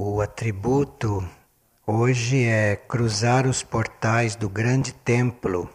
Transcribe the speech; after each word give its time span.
O 0.00 0.20
atributo 0.20 1.28
hoje 1.84 2.44
é 2.44 2.76
cruzar 2.76 3.48
os 3.48 3.64
portais 3.64 4.36
do 4.36 4.48
grande 4.48 4.92
templo 4.92 5.68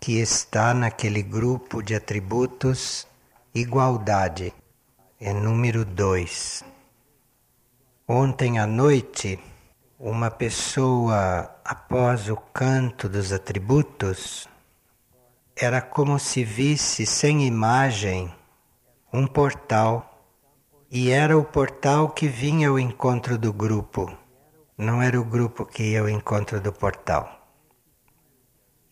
que 0.00 0.18
está 0.18 0.72
naquele 0.72 1.22
grupo 1.22 1.82
de 1.82 1.94
atributos 1.94 3.06
igualdade. 3.54 4.54
É 5.20 5.30
número 5.34 5.84
dois. 5.84 6.64
Ontem 8.08 8.58
à 8.58 8.66
noite, 8.66 9.38
uma 9.98 10.30
pessoa, 10.30 11.54
após 11.62 12.30
o 12.30 12.36
canto 12.36 13.10
dos 13.10 13.30
atributos, 13.30 14.48
era 15.54 15.82
como 15.82 16.18
se 16.18 16.42
visse 16.44 17.04
sem 17.04 17.46
imagem 17.46 18.34
um 19.12 19.26
portal, 19.26 20.11
e 20.94 21.10
era 21.10 21.38
o 21.38 21.42
portal 21.42 22.10
que 22.10 22.28
vinha 22.28 22.68
ao 22.68 22.78
encontro 22.78 23.38
do 23.38 23.50
grupo, 23.50 24.14
não 24.76 25.00
era 25.00 25.18
o 25.18 25.24
grupo 25.24 25.64
que 25.64 25.84
ia 25.84 26.02
ao 26.02 26.08
encontro 26.08 26.60
do 26.60 26.70
portal. 26.70 27.48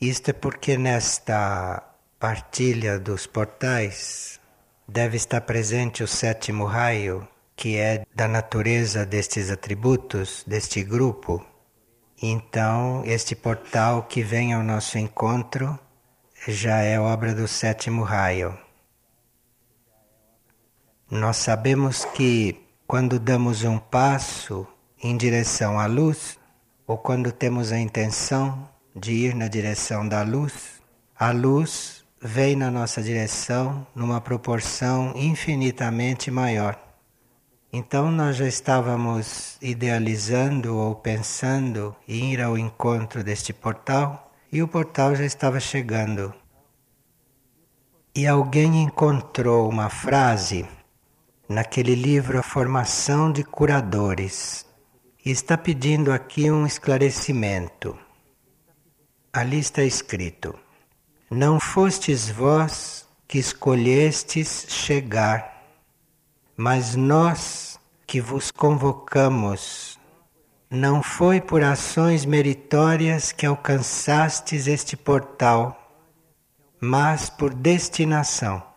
Isto 0.00 0.30
é 0.30 0.32
porque 0.32 0.78
nesta 0.78 1.82
partilha 2.18 2.98
dos 2.98 3.26
portais 3.26 4.40
deve 4.88 5.18
estar 5.18 5.42
presente 5.42 6.02
o 6.02 6.08
sétimo 6.08 6.64
raio, 6.64 7.28
que 7.54 7.76
é 7.76 8.06
da 8.14 8.26
natureza 8.26 9.04
destes 9.04 9.50
atributos, 9.50 10.42
deste 10.46 10.82
grupo. 10.82 11.44
Então, 12.22 13.02
este 13.04 13.36
portal 13.36 14.04
que 14.04 14.22
vem 14.22 14.54
ao 14.54 14.62
nosso 14.62 14.96
encontro 14.96 15.78
já 16.48 16.78
é 16.78 16.98
obra 16.98 17.34
do 17.34 17.46
sétimo 17.46 18.02
raio. 18.04 18.58
Nós 21.10 21.38
sabemos 21.38 22.04
que 22.04 22.64
quando 22.86 23.18
damos 23.18 23.64
um 23.64 23.78
passo 23.78 24.64
em 25.02 25.16
direção 25.16 25.76
à 25.76 25.86
luz, 25.86 26.38
ou 26.86 26.96
quando 26.96 27.32
temos 27.32 27.72
a 27.72 27.78
intenção 27.80 28.68
de 28.94 29.12
ir 29.12 29.34
na 29.34 29.48
direção 29.48 30.06
da 30.06 30.22
luz, 30.22 30.80
a 31.18 31.32
luz 31.32 32.04
vem 32.22 32.54
na 32.54 32.70
nossa 32.70 33.02
direção 33.02 33.84
numa 33.92 34.20
proporção 34.20 35.12
infinitamente 35.16 36.30
maior. 36.30 36.78
Então 37.72 38.12
nós 38.12 38.36
já 38.36 38.46
estávamos 38.46 39.58
idealizando 39.60 40.76
ou 40.76 40.94
pensando 40.94 41.96
em 42.06 42.34
ir 42.34 42.40
ao 42.40 42.56
encontro 42.56 43.24
deste 43.24 43.52
portal 43.52 44.32
e 44.52 44.62
o 44.62 44.68
portal 44.68 45.16
já 45.16 45.24
estava 45.24 45.58
chegando. 45.58 46.32
E 48.14 48.28
alguém 48.28 48.80
encontrou 48.84 49.68
uma 49.68 49.88
frase 49.88 50.68
naquele 51.50 51.96
livro 51.96 52.38
A 52.38 52.44
Formação 52.44 53.32
de 53.32 53.42
Curadores 53.42 54.64
e 55.24 55.32
está 55.32 55.58
pedindo 55.58 56.12
aqui 56.12 56.48
um 56.48 56.64
esclarecimento. 56.64 57.98
Ali 59.32 59.58
está 59.58 59.82
escrito: 59.82 60.56
Não 61.28 61.58
fostes 61.58 62.30
vós 62.30 63.04
que 63.26 63.36
escolhestes 63.38 64.66
chegar, 64.68 65.64
mas 66.56 66.94
nós 66.94 67.80
que 68.06 68.20
vos 68.20 68.52
convocamos 68.52 69.98
não 70.70 71.02
foi 71.02 71.40
por 71.40 71.64
ações 71.64 72.24
meritórias 72.24 73.32
que 73.32 73.44
alcançastes 73.44 74.68
este 74.68 74.96
portal, 74.96 75.98
mas 76.80 77.28
por 77.28 77.52
destinação. 77.52 78.69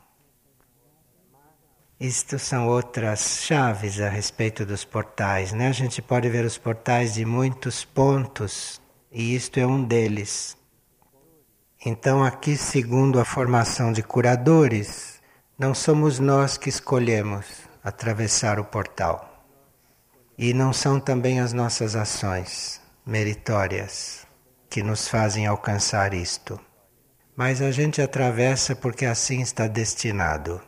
Isto 2.03 2.37
são 2.37 2.67
outras 2.67 3.43
chaves 3.45 4.01
a 4.01 4.09
respeito 4.09 4.65
dos 4.65 4.83
portais, 4.83 5.53
né? 5.53 5.69
A 5.69 5.71
gente 5.71 6.01
pode 6.01 6.27
ver 6.27 6.43
os 6.43 6.57
portais 6.57 7.13
de 7.13 7.23
muitos 7.23 7.85
pontos 7.85 8.81
e 9.09 9.33
isto 9.33 9.57
é 9.57 9.65
um 9.65 9.81
deles. 9.81 10.57
Então, 11.85 12.21
aqui, 12.21 12.57
segundo 12.57 13.21
a 13.21 13.23
formação 13.23 13.93
de 13.93 14.03
curadores, 14.03 15.21
não 15.57 15.73
somos 15.73 16.19
nós 16.19 16.57
que 16.57 16.67
escolhemos 16.67 17.45
atravessar 17.81 18.59
o 18.59 18.65
portal. 18.65 19.41
E 20.37 20.53
não 20.53 20.73
são 20.73 20.99
também 20.99 21.39
as 21.39 21.53
nossas 21.53 21.95
ações 21.95 22.81
meritórias 23.05 24.27
que 24.69 24.83
nos 24.83 25.07
fazem 25.07 25.47
alcançar 25.47 26.13
isto. 26.13 26.59
Mas 27.33 27.61
a 27.61 27.71
gente 27.71 28.01
atravessa 28.01 28.75
porque 28.75 29.05
assim 29.05 29.39
está 29.39 29.67
destinado. 29.67 30.61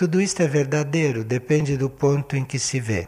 Tudo 0.00 0.18
isto 0.18 0.42
é 0.42 0.48
verdadeiro, 0.48 1.22
depende 1.22 1.76
do 1.76 1.90
ponto 1.90 2.34
em 2.34 2.42
que 2.42 2.58
se 2.58 2.80
vê. 2.80 3.06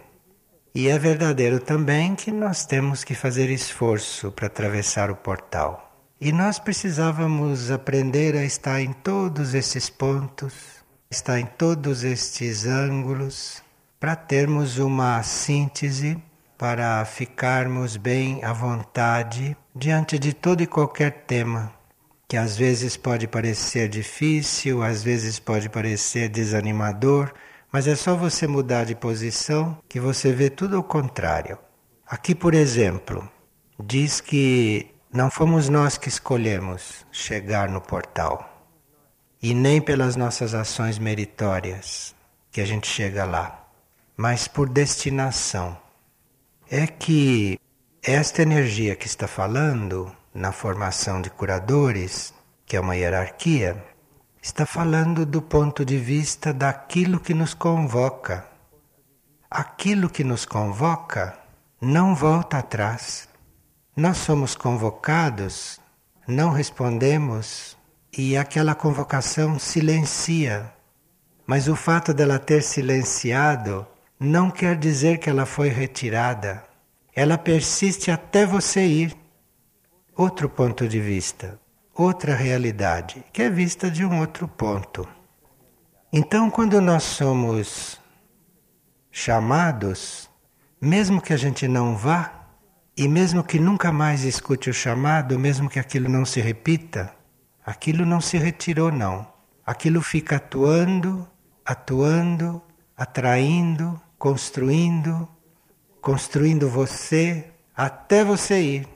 E 0.74 0.88
é 0.88 0.98
verdadeiro 0.98 1.58
também 1.58 2.14
que 2.14 2.30
nós 2.30 2.66
temos 2.66 3.02
que 3.02 3.14
fazer 3.14 3.48
esforço 3.48 4.30
para 4.30 4.46
atravessar 4.46 5.10
o 5.10 5.16
portal. 5.16 5.90
E 6.20 6.30
nós 6.32 6.58
precisávamos 6.58 7.70
aprender 7.70 8.36
a 8.36 8.44
estar 8.44 8.78
em 8.82 8.92
todos 8.92 9.54
esses 9.54 9.88
pontos, 9.88 10.52
estar 11.10 11.40
em 11.40 11.46
todos 11.46 12.04
estes 12.04 12.66
ângulos, 12.66 13.62
para 13.98 14.14
termos 14.14 14.76
uma 14.76 15.22
síntese, 15.22 16.22
para 16.58 17.02
ficarmos 17.06 17.96
bem 17.96 18.44
à 18.44 18.52
vontade 18.52 19.56
diante 19.74 20.18
de 20.18 20.34
todo 20.34 20.62
e 20.62 20.66
qualquer 20.66 21.24
tema, 21.26 21.72
que 22.32 22.36
às 22.38 22.56
vezes 22.56 22.96
pode 22.96 23.28
parecer 23.28 23.90
difícil, 23.90 24.82
às 24.82 25.02
vezes 25.02 25.38
pode 25.38 25.68
parecer 25.68 26.30
desanimador, 26.30 27.30
mas 27.70 27.86
é 27.86 27.94
só 27.94 28.16
você 28.16 28.46
mudar 28.46 28.86
de 28.86 28.94
posição 28.94 29.76
que 29.86 30.00
você 30.00 30.32
vê 30.32 30.48
tudo 30.48 30.78
ao 30.78 30.82
contrário. 30.82 31.58
Aqui, 32.06 32.34
por 32.34 32.54
exemplo, 32.54 33.30
diz 33.78 34.18
que 34.22 34.86
não 35.12 35.30
fomos 35.30 35.68
nós 35.68 35.98
que 35.98 36.08
escolhemos 36.08 37.04
chegar 37.12 37.68
no 37.68 37.82
portal, 37.82 38.66
e 39.42 39.52
nem 39.52 39.78
pelas 39.78 40.16
nossas 40.16 40.54
ações 40.54 40.98
meritórias 40.98 42.14
que 42.50 42.62
a 42.62 42.64
gente 42.64 42.86
chega 42.86 43.26
lá 43.26 43.58
mas 44.16 44.48
por 44.48 44.70
destinação. 44.70 45.76
É 46.70 46.86
que 46.86 47.58
esta 48.02 48.40
energia 48.40 48.96
que 48.96 49.06
está 49.06 49.28
falando 49.28 50.10
na 50.34 50.52
formação 50.52 51.20
de 51.20 51.30
curadores, 51.30 52.32
que 52.64 52.76
é 52.76 52.80
uma 52.80 52.96
hierarquia, 52.96 53.84
está 54.42 54.66
falando 54.66 55.24
do 55.24 55.40
ponto 55.40 55.84
de 55.84 55.98
vista 55.98 56.52
daquilo 56.52 57.20
que 57.20 57.34
nos 57.34 57.54
convoca. 57.54 58.46
Aquilo 59.50 60.08
que 60.08 60.24
nos 60.24 60.44
convoca 60.44 61.38
não 61.80 62.14
volta 62.14 62.58
atrás. 62.58 63.28
Nós 63.94 64.16
somos 64.18 64.54
convocados, 64.54 65.78
não 66.26 66.50
respondemos 66.50 67.76
e 68.16 68.36
aquela 68.36 68.74
convocação 68.74 69.58
silencia. 69.58 70.72
Mas 71.46 71.68
o 71.68 71.76
fato 71.76 72.14
dela 72.14 72.38
ter 72.38 72.62
silenciado 72.62 73.86
não 74.18 74.50
quer 74.50 74.76
dizer 74.76 75.18
que 75.18 75.28
ela 75.28 75.44
foi 75.44 75.68
retirada. 75.68 76.62
Ela 77.14 77.36
persiste 77.36 78.10
até 78.10 78.46
você 78.46 78.86
ir. 78.86 79.21
Outro 80.14 80.46
ponto 80.46 80.86
de 80.86 81.00
vista, 81.00 81.58
outra 81.94 82.34
realidade, 82.34 83.24
que 83.32 83.42
é 83.42 83.48
vista 83.48 83.90
de 83.90 84.04
um 84.04 84.20
outro 84.20 84.46
ponto. 84.46 85.08
Então, 86.12 86.50
quando 86.50 86.82
nós 86.82 87.02
somos 87.02 87.98
chamados, 89.10 90.28
mesmo 90.78 91.18
que 91.18 91.32
a 91.32 91.36
gente 91.38 91.66
não 91.66 91.96
vá, 91.96 92.42
e 92.94 93.08
mesmo 93.08 93.42
que 93.42 93.58
nunca 93.58 93.90
mais 93.90 94.22
escute 94.22 94.68
o 94.68 94.74
chamado, 94.74 95.38
mesmo 95.38 95.70
que 95.70 95.78
aquilo 95.78 96.10
não 96.10 96.26
se 96.26 96.42
repita, 96.42 97.14
aquilo 97.64 98.04
não 98.04 98.20
se 98.20 98.36
retirou, 98.36 98.92
não. 98.92 99.26
Aquilo 99.64 100.02
fica 100.02 100.36
atuando, 100.36 101.26
atuando, 101.64 102.60
atraindo, 102.94 103.98
construindo, 104.18 105.26
construindo 106.02 106.68
você 106.68 107.50
até 107.74 108.22
você 108.22 108.60
ir. 108.60 108.91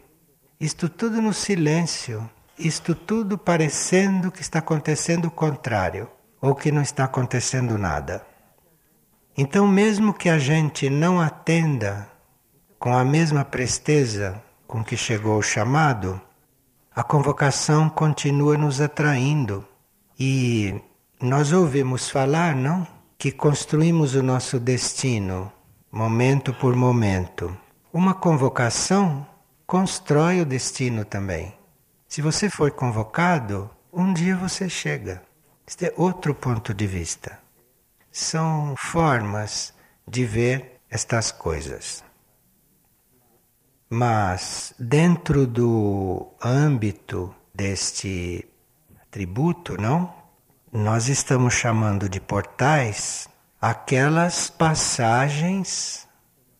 Isto 0.58 0.88
tudo 0.88 1.20
no 1.20 1.32
silêncio, 1.32 2.29
isto 2.58 2.94
tudo 2.94 3.37
parecendo 3.37 4.31
que 4.31 4.41
está 4.41 4.58
acontecendo 4.58 5.26
o 5.26 5.31
contrário, 5.31 6.08
ou 6.41 6.55
que 6.55 6.73
não 6.73 6.82
está 6.82 7.05
acontecendo 7.05 7.76
nada. 7.76 8.26
Então, 9.37 9.67
mesmo 9.67 10.14
que 10.14 10.29
a 10.29 10.38
gente 10.38 10.88
não 10.88 11.20
atenda 11.20 12.08
com 12.79 12.93
a 12.93 13.05
mesma 13.05 13.44
presteza 13.44 14.43
com 14.67 14.82
que 14.82 14.97
chegou 14.97 15.38
o 15.38 15.43
chamado, 15.43 16.20
a 16.94 17.03
convocação 17.03 17.88
continua 17.88 18.56
nos 18.56 18.81
atraindo. 18.81 19.67
E 20.19 20.81
nós 21.20 21.53
ouvimos 21.53 22.08
falar, 22.08 22.55
não? 22.55 22.87
que 23.19 23.32
construímos 23.32 24.14
o 24.14 24.23
nosso 24.23 24.61
destino 24.61 25.50
momento 25.91 26.53
por 26.53 26.76
momento. 26.76 27.56
Uma 27.93 28.12
convocação 28.12 29.26
constrói 29.66 30.40
o 30.40 30.46
destino 30.46 31.04
também. 31.04 31.54
Se 32.06 32.22
você 32.22 32.48
for 32.48 32.70
convocado, 32.70 33.68
um 33.92 34.12
dia 34.12 34.36
você 34.36 34.68
chega. 34.68 35.22
Este 35.66 35.86
é 35.86 35.94
outro 35.96 36.34
ponto 36.34 36.72
de 36.72 36.86
vista. 36.86 37.38
São 38.12 38.74
formas 38.78 39.74
de 40.06 40.24
ver 40.24 40.80
estas 40.88 41.32
coisas. 41.32 42.04
Mas 43.90 44.72
dentro 44.78 45.46
do 45.46 46.32
âmbito 46.42 47.34
deste 47.54 48.48
atributo, 49.02 49.80
não? 49.80 50.14
Nós 50.72 51.08
estamos 51.08 51.54
chamando 51.54 52.08
de 52.08 52.20
portais 52.20 53.28
aquelas 53.60 54.48
passagens 54.50 56.06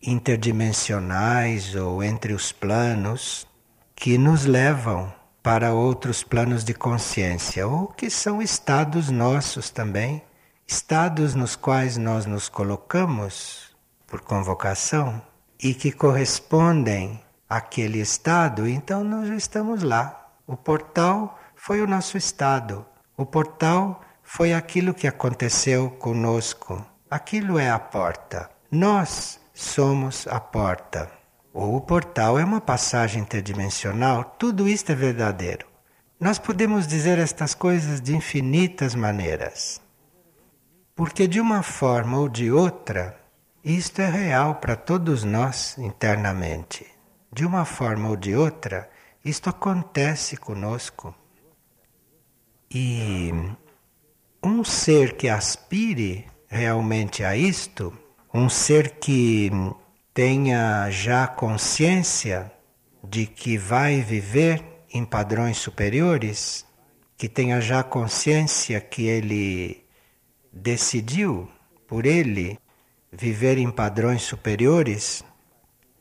interdimensionais 0.03 1.75
ou 1.75 2.03
entre 2.03 2.33
os 2.33 2.53
planos 2.53 3.47
que 3.95 4.19
nos 4.19 4.45
levam 4.45 5.13
para 5.43 5.73
outros 5.73 6.25
planos 6.25 6.65
de 6.65 6.75
consciência, 6.75 7.67
ou 7.69 7.87
que 7.87 8.11
são 8.11 8.43
estados 8.43 9.11
nossos 9.11 9.71
também, 9.71 10.23
estados 10.67 11.35
nos 11.35 11.55
quais 11.55 11.97
nós 11.97 12.27
nos 12.27 12.49
colocamos 12.49 13.75
por 14.07 14.21
convocação 14.21 15.23
e 15.63 15.73
que 15.73 15.93
correspondem 15.93 17.23
àquele 17.49 18.01
estado, 18.01 18.69
então 18.69 19.05
nós 19.05 19.29
estamos 19.29 19.83
lá. 19.83 20.31
O 20.47 20.57
portal 20.57 21.39
foi 21.55 21.81
o 21.81 21.87
nosso 21.87 22.17
estado. 22.17 22.85
O 23.17 23.25
portal 23.25 24.01
foi 24.23 24.53
aquilo 24.53 24.93
que 24.93 25.07
aconteceu 25.07 25.91
conosco. 25.91 26.85
Aquilo 27.09 27.59
é 27.59 27.71
a 27.71 27.79
porta. 27.79 28.51
Nós 28.71 29.41
somos 29.56 30.26
a 30.26 30.38
porta. 30.38 31.11
Ou 31.50 31.76
o 31.76 31.81
portal 31.81 32.38
é 32.38 32.44
uma 32.44 32.61
passagem 32.61 33.23
interdimensional, 33.23 34.23
tudo 34.38 34.69
isto 34.69 34.93
é 34.93 34.94
verdadeiro. 34.94 35.67
Nós 36.20 36.38
podemos 36.38 36.87
dizer 36.87 37.19
estas 37.19 37.55
coisas 37.55 37.99
de 37.99 38.14
infinitas 38.14 38.94
maneiras. 38.94 39.81
Porque 40.94 41.26
de 41.26 41.41
uma 41.41 41.62
forma 41.62 42.19
ou 42.19 42.29
de 42.29 42.53
outra, 42.53 43.19
isto 43.64 44.00
é 44.03 44.11
real 44.11 44.56
para 44.56 44.76
todos 44.76 45.25
nós 45.25 45.79
internamente. 45.79 46.87
De 47.32 47.47
uma 47.47 47.64
forma 47.64 48.11
ou 48.11 48.17
de 48.17 48.37
outra, 48.37 48.91
isto 49.25 49.49
acontece 49.49 50.37
conosco. 50.37 51.14
E 52.70 53.32
um 54.43 54.62
ser 54.62 55.17
que 55.17 55.31
aspire 55.31 56.26
realmente 56.47 57.25
a 57.25 57.35
isto, 57.35 57.93
um 58.37 58.50
ser 58.50 58.91
que 59.00 59.50
tenha 60.12 60.91
já 60.91 61.27
consciência 61.27 62.53
de 63.03 63.25
que 63.25 63.56
vai 63.56 64.03
viver 64.03 64.62
em 64.93 65.06
padrões 65.06 65.56
superiores, 65.56 66.67
que 67.17 67.31
tenha 67.31 67.62
já 67.62 67.83
consciência 67.83 68.79
que 68.79 69.06
ele 69.06 69.83
decidiu 70.53 71.49
por 71.88 72.05
ele 72.05 72.59
viver 73.11 73.56
em 73.56 73.71
padrões 73.71 74.21
superiores, 74.21 75.25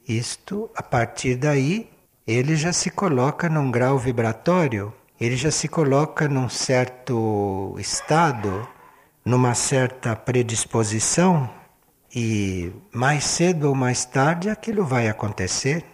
isto 0.05 0.69
a 0.75 0.83
partir 0.83 1.35
daí 1.35 1.89
ele 2.27 2.57
já 2.57 2.73
se 2.73 2.89
coloca 2.89 3.47
num 3.47 3.71
grau 3.71 3.97
vibratório, 3.97 4.93
ele 5.17 5.37
já 5.37 5.51
se 5.51 5.69
coloca 5.69 6.27
num 6.27 6.49
certo 6.49 7.77
estado, 7.79 8.67
numa 9.23 9.55
certa 9.55 10.17
predisposição 10.17 11.49
e 12.15 12.71
mais 12.93 13.25
cedo 13.25 13.67
ou 13.67 13.75
mais 13.75 14.05
tarde 14.05 14.49
aquilo 14.49 14.85
vai 14.85 15.09
acontecer. 15.09 15.85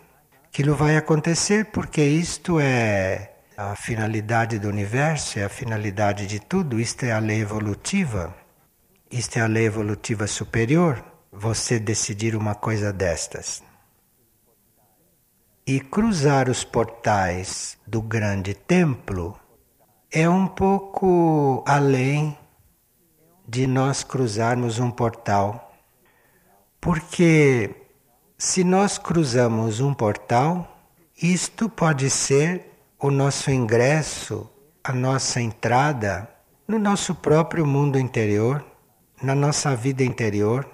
Aquilo 0.46 0.76
vai 0.76 0.96
acontecer 0.96 1.72
porque 1.72 2.04
isto 2.04 2.60
é 2.60 3.34
a 3.58 3.76
finalidade 3.76 4.60
do 4.60 4.68
universo, 4.68 5.40
é 5.40 5.46
a 5.46 5.50
finalidade 5.50 6.28
de 6.28 6.40
tudo, 6.40 6.80
isto 6.80 7.06
é 7.06 7.12
a 7.12 7.18
lei 7.18 7.42
evolutiva. 7.42 8.36
Isto 9.10 9.40
é 9.40 9.42
a 9.42 9.48
lei 9.48 9.66
evolutiva 9.66 10.28
superior, 10.28 11.04
você 11.32 11.80
decidir 11.80 12.36
uma 12.36 12.54
coisa 12.54 12.94
destas. 12.94 13.64
E 15.66 15.80
cruzar 15.80 16.50
os 16.50 16.64
portais 16.64 17.78
do 17.88 18.02
grande 18.02 18.54
templo 18.54 19.40
é 20.12 20.30
um 20.30 20.46
pouco 20.48 21.64
além 21.66 22.38
de 23.48 23.66
nós 23.66 24.04
cruzarmos 24.04 24.78
um 24.78 24.92
portal 24.92 25.71
porque 26.82 27.76
se 28.40 28.64
nós 28.64 28.98
cruzamos 28.98 29.80
um 29.80 29.94
portal, 29.94 30.68
isto 31.22 31.70
pode 31.70 32.10
ser 32.10 32.72
o 33.00 33.12
nosso 33.12 33.52
ingresso, 33.52 34.50
a 34.84 34.92
nossa 34.92 35.40
entrada 35.40 36.28
no 36.68 36.80
nosso 36.80 37.14
próprio 37.14 37.68
mundo 37.68 38.00
interior, 38.00 38.66
na 39.22 39.36
nossa 39.36 39.76
vida 39.76 40.04
interior. 40.04 40.68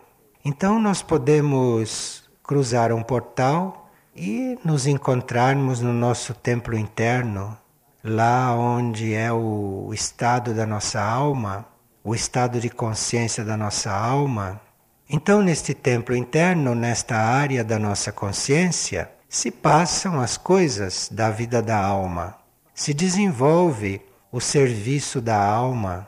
Então 0.46 0.80
nós 0.80 1.02
podemos 1.02 2.24
cruzar 2.42 2.94
um 2.94 3.04
portal 3.04 3.90
e 4.16 4.58
nos 4.64 4.88
encontrarmos 4.88 5.82
no 5.82 5.92
nosso 5.92 6.34
templo 6.34 6.78
interno, 6.78 7.58
lá 8.02 8.56
onde 8.56 9.14
é 9.14 9.32
o 9.34 9.90
estado 9.94 10.54
da 10.54 10.66
nossa 10.66 11.02
alma, 11.02 11.66
o 12.02 12.16
estado 12.16 12.62
de 12.62 12.70
consciência 12.70 13.44
da 13.44 13.58
nossa 13.58 13.92
alma 13.92 14.62
então, 15.10 15.42
neste 15.42 15.74
templo 15.74 16.14
interno, 16.14 16.76
nesta 16.76 17.16
área 17.16 17.64
da 17.64 17.80
nossa 17.80 18.12
consciência, 18.12 19.10
se 19.30 19.50
passam 19.50 20.20
as 20.20 20.38
coisas 20.38 21.08
da 21.10 21.30
vida 21.30 21.62
da 21.62 21.78
alma, 21.78 22.38
se 22.74 22.94
desenvolve 22.94 24.02
o 24.30 24.42
serviço 24.42 25.22
da 25.22 25.42
alma. 25.42 26.06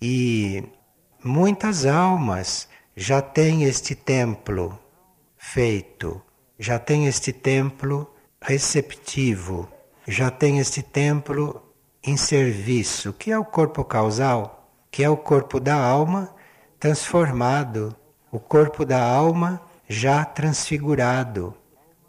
E 0.00 0.62
muitas 1.22 1.84
almas 1.84 2.68
já 2.96 3.20
têm 3.20 3.64
este 3.64 3.96
templo 3.96 4.78
feito, 5.36 6.22
já 6.58 6.78
têm 6.78 7.06
este 7.06 7.32
templo 7.32 8.08
receptivo, 8.40 9.68
já 10.06 10.30
têm 10.30 10.60
este 10.60 10.80
templo 10.80 11.60
em 12.04 12.16
serviço, 12.16 13.12
que 13.12 13.32
é 13.32 13.38
o 13.38 13.44
corpo 13.44 13.84
causal, 13.84 14.70
que 14.92 15.02
é 15.02 15.10
o 15.10 15.16
corpo 15.16 15.58
da 15.58 15.74
alma 15.74 16.32
transformado, 16.80 17.94
o 18.32 18.40
corpo 18.40 18.86
da 18.86 19.04
alma 19.04 19.60
já 19.86 20.24
transfigurado, 20.24 21.54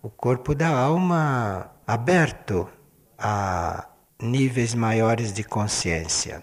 o 0.01 0.09
corpo 0.09 0.55
da 0.55 0.69
alma 0.69 1.69
aberto 1.85 2.69
a 3.19 3.85
níveis 4.17 4.73
maiores 4.73 5.33
de 5.33 5.43
consciência. 5.43 6.41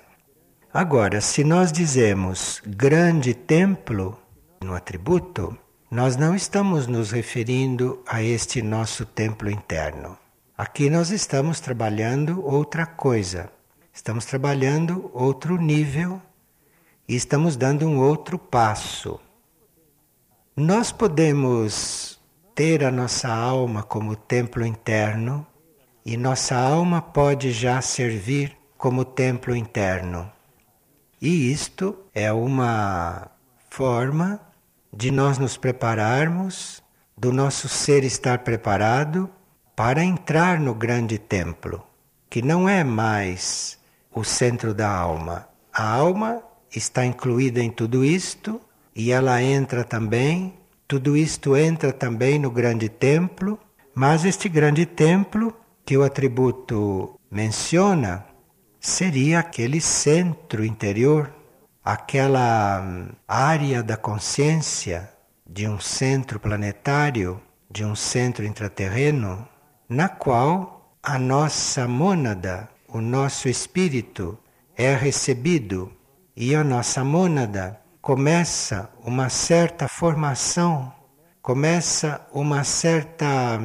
Agora, 0.72 1.22
se 1.22 1.42
nós 1.42 1.72
dizemos 1.72 2.60
grande 2.66 3.32
templo 3.32 4.18
no 4.62 4.74
atributo, 4.74 5.56
nós 5.90 6.14
não 6.14 6.34
estamos 6.34 6.86
nos 6.86 7.10
referindo 7.10 8.02
a 8.06 8.22
este 8.22 8.60
nosso 8.60 9.06
templo 9.06 9.50
interno. 9.50 10.18
Aqui 10.56 10.90
nós 10.90 11.10
estamos 11.10 11.60
trabalhando 11.60 12.44
outra 12.44 12.84
coisa. 12.84 13.50
Estamos 13.90 14.26
trabalhando 14.26 15.10
outro 15.14 15.56
nível 15.56 16.20
e 17.08 17.16
estamos 17.16 17.56
dando 17.56 17.86
um 17.86 17.98
outro 17.98 18.38
passo. 18.38 19.18
Nós 20.54 20.92
podemos 20.92 22.20
ter 22.54 22.84
a 22.84 22.90
nossa 22.90 23.28
alma 23.28 23.82
como 23.82 24.14
templo 24.14 24.66
interno 24.66 25.46
e 26.04 26.16
nossa 26.16 26.54
alma 26.56 27.00
pode 27.00 27.50
já 27.50 27.80
servir 27.80 28.56
como 28.76 29.04
templo 29.04 29.56
interno. 29.56 30.30
E 31.20 31.50
isto 31.50 31.96
é 32.14 32.30
uma 32.30 33.30
forma 33.70 34.40
de 34.92 35.10
nós 35.10 35.38
nos 35.38 35.56
prepararmos, 35.56 36.82
do 37.16 37.32
nosso 37.32 37.68
ser 37.68 38.04
estar 38.04 38.40
preparado 38.40 39.30
para 39.74 40.04
entrar 40.04 40.60
no 40.60 40.74
grande 40.74 41.18
templo, 41.18 41.84
que 42.28 42.42
não 42.42 42.68
é 42.68 42.84
mais 42.84 43.78
o 44.14 44.22
centro 44.24 44.74
da 44.74 44.90
alma. 44.90 45.48
A 45.72 45.94
alma 45.94 46.42
está 46.74 47.04
incluída 47.04 47.60
em 47.60 47.70
tudo 47.70 48.04
isto 48.04 48.60
e 48.94 49.12
ela 49.12 49.42
entra 49.42 49.84
também, 49.84 50.54
tudo 50.86 51.16
isto 51.16 51.56
entra 51.56 51.92
também 51.92 52.38
no 52.38 52.50
grande 52.50 52.88
templo, 52.88 53.58
mas 53.94 54.24
este 54.24 54.48
grande 54.48 54.86
templo 54.86 55.54
que 55.84 55.96
o 55.96 56.02
atributo 56.02 57.18
menciona 57.30 58.24
seria 58.80 59.40
aquele 59.40 59.80
centro 59.80 60.64
interior, 60.64 61.32
aquela 61.84 62.80
hum, 62.80 63.08
área 63.26 63.82
da 63.82 63.96
consciência 63.96 65.10
de 65.46 65.66
um 65.66 65.80
centro 65.80 66.38
planetário, 66.38 67.40
de 67.70 67.84
um 67.84 67.94
centro 67.94 68.44
intraterreno, 68.44 69.46
na 69.88 70.08
qual 70.08 70.96
a 71.02 71.18
nossa 71.18 71.88
mônada, 71.88 72.68
o 72.86 73.00
nosso 73.00 73.48
espírito, 73.48 74.38
é 74.76 74.94
recebido 74.94 75.92
e 76.40 76.54
a 76.54 76.62
nossa 76.62 77.02
mônada 77.02 77.80
começa 78.00 78.88
uma 79.04 79.28
certa 79.28 79.88
formação, 79.88 80.94
começa 81.42 82.24
uma 82.32 82.62
certa, 82.62 83.58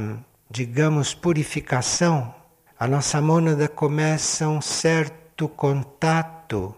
digamos, 0.50 1.14
purificação. 1.14 2.34
A 2.80 2.88
nossa 2.88 3.22
mônada 3.22 3.68
começa 3.68 4.50
um 4.50 4.60
certo 4.60 5.48
contato 5.48 6.74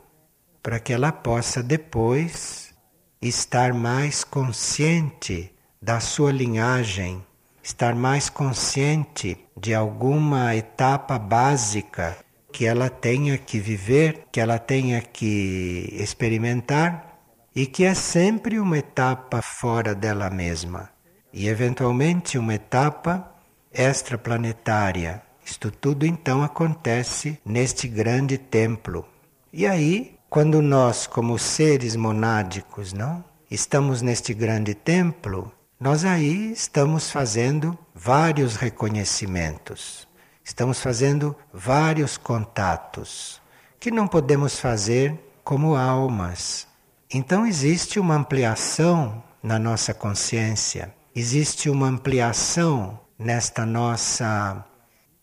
para 0.62 0.82
que 0.82 0.92
ela 0.92 1.14
possa 1.14 1.64
depois 1.64 2.74
estar 3.22 3.74
mais 3.74 4.26
consciente 4.26 5.50
da 5.82 6.02
sua 6.02 6.34
linhagem, 6.34 7.26
estar 7.64 7.96
mais 7.96 8.30
consciente 8.30 9.38
de 9.56 9.74
alguma 9.74 10.54
etapa 10.58 11.18
básica 11.18 12.18
que 12.56 12.66
ela 12.66 12.90
tenha 12.90 13.38
que 13.38 13.60
viver, 13.60 14.28
que 14.32 14.40
ela 14.40 14.58
tenha 14.58 15.02
que 15.02 15.90
experimentar 15.92 17.20
e 17.54 17.66
que 17.66 17.84
é 17.84 17.94
sempre 17.94 18.58
uma 18.60 18.78
etapa 18.78 19.42
fora 19.42 19.94
dela 19.94 20.30
mesma 20.30 20.90
e 21.34 21.50
eventualmente 21.50 22.38
uma 22.38 22.54
etapa 22.54 23.30
extraplanetária. 23.74 25.22
Isto 25.46 25.70
tudo 25.70 26.06
então 26.06 26.44
acontece 26.44 27.38
neste 27.46 27.90
grande 27.90 28.38
templo. 28.38 29.06
E 29.52 29.68
aí, 29.68 30.16
quando 30.30 30.62
nós, 30.62 31.06
como 31.06 31.38
seres 31.38 31.98
monádicos, 31.98 32.94
não, 32.94 33.22
estamos 33.52 34.02
neste 34.02 34.34
grande 34.34 34.74
templo, 34.74 35.52
nós 35.78 36.06
aí 36.06 36.54
estamos 36.54 37.12
fazendo 37.12 37.78
vários 37.94 38.56
reconhecimentos, 38.56 40.08
estamos 40.46 40.80
fazendo 40.80 41.36
vários 41.52 42.18
contatos 42.18 43.42
que 43.80 43.90
não 43.90 44.08
podemos 44.08 44.60
fazer 44.60 45.20
como 45.44 45.76
almas. 45.76 46.68
Então 47.12 47.46
existe 47.46 48.00
uma 48.00 48.16
ampliação 48.16 49.24
na 49.42 49.58
nossa 49.58 49.94
consciência, 49.94 50.94
existe 51.16 51.70
uma 51.70 51.88
ampliação 51.88 53.00
nesta 53.18 53.66
nossa 53.66 54.64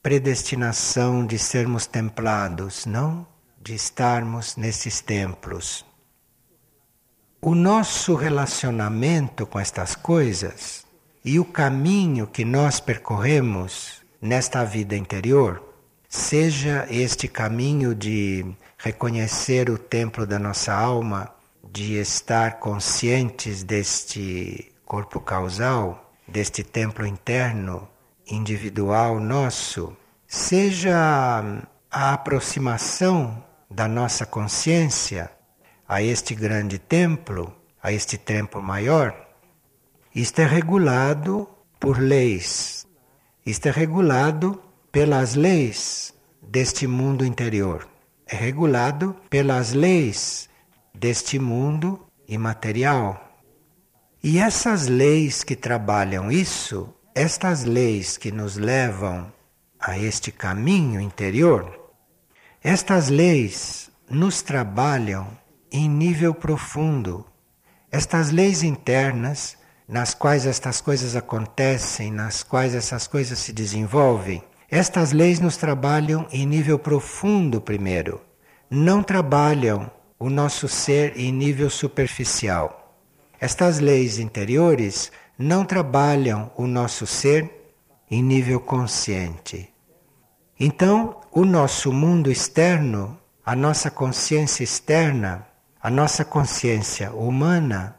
predestinação 0.03 1.25
de 1.25 1.39
sermos 1.39 1.87
templados, 1.87 2.85
não? 2.85 3.27
De 3.61 3.75
estarmos 3.75 4.57
nesses 4.57 5.01
templos. 5.01 5.85
O 7.41 7.55
nosso 7.55 8.15
relacionamento 8.15 9.47
com 9.47 9.59
estas 9.59 9.95
coisas 9.95 10.85
e 11.25 11.39
o 11.39 11.45
caminho 11.45 12.27
que 12.27 12.45
nós 12.45 12.81
percorremos 12.81 14.02
nesta 14.23 14.65
vida 14.65 14.97
interior, 14.97 15.61
seja 16.09 16.87
este 16.89 17.27
caminho 17.27 17.93
de 17.93 18.47
reconhecer 18.79 19.69
o 19.69 19.77
templo 19.77 20.25
da 20.25 20.39
nossa 20.39 20.73
alma, 20.73 21.35
de 21.65 21.99
estar 21.99 22.61
conscientes 22.61 23.65
deste 23.65 24.73
corpo 24.85 25.21
causal, 25.21 26.15
deste 26.29 26.63
templo 26.63 27.05
interno 27.05 27.89
individual 28.27 29.19
nosso, 29.19 29.97
seja 30.29 30.95
a 31.91 32.13
aproximação 32.13 33.45
da 33.69 33.89
nossa 33.89 34.25
consciência 34.25 35.31
a 35.89 36.01
este 36.01 36.35
grande 36.35 36.79
templo, 36.79 37.55
a 37.83 37.93
este 37.93 38.17
templo 38.17 38.63
maior, 38.63 39.15
isto 40.15 40.41
é 40.41 40.47
regulado 40.47 41.49
por 41.81 41.99
leis, 41.99 42.82
isto 43.45 43.67
é 43.67 43.71
regulado 43.71 44.63
pelas 44.91 45.35
leis 45.35 46.15
deste 46.41 46.87
mundo 46.87 47.25
interior, 47.25 47.89
é 48.27 48.37
regulado 48.37 49.17
pelas 49.29 49.73
leis 49.73 50.49
deste 50.95 51.39
mundo 51.39 52.07
imaterial. 52.29 53.41
E 54.23 54.39
essas 54.39 54.87
leis 54.87 55.43
que 55.43 55.57
trabalham 55.57 56.31
isso 56.31 56.95
estas 57.15 57.65
leis 57.65 58.17
que 58.17 58.33
nos 58.33 58.57
levam 58.57 59.31
a 59.79 59.99
este 59.99 60.33
caminho 60.33 60.99
interior, 60.99 61.93
estas 62.63 63.11
leis 63.11 63.91
nos 64.09 64.41
trabalham 64.41 65.29
em 65.71 65.89
nível 65.91 66.33
profundo. 66.35 67.27
Estas 67.91 68.31
leis 68.31 68.63
internas, 68.63 69.59
nas 69.93 70.15
quais 70.15 70.47
estas 70.47 70.81
coisas 70.81 71.15
acontecem, 71.15 72.11
nas 72.11 72.43
quais 72.43 72.75
essas 72.75 73.07
coisas 73.07 73.39
se 73.39 73.53
desenvolvem, 73.53 74.43
estas 74.71 75.13
leis 75.13 75.39
nos 75.39 75.59
trabalham 75.59 76.27
em 76.33 76.47
nível 76.47 76.79
profundo 76.79 77.61
primeiro. 77.61 78.19
Não 78.71 79.03
trabalham 79.03 79.91
o 80.19 80.31
nosso 80.31 80.67
ser 80.67 81.13
em 81.19 81.31
nível 81.31 81.69
superficial. 81.69 82.97
Estas 83.39 83.81
leis 83.81 84.19
interiores 84.19 85.13
não 85.39 85.63
trabalham 85.63 86.51
o 86.57 86.67
nosso 86.67 87.07
ser 87.07 87.51
em 88.11 88.23
nível 88.23 88.61
consciente. 88.61 89.69
Então, 90.59 91.21
o 91.31 91.45
nosso 91.45 91.93
mundo 91.93 92.31
externo, 92.31 93.19
a 93.45 93.55
nossa 93.55 93.91
consciência 93.91 94.65
externa, 94.65 95.47
a 95.83 95.91
nossa 95.91 96.25
consciência 96.25 97.13
humana, 97.13 97.97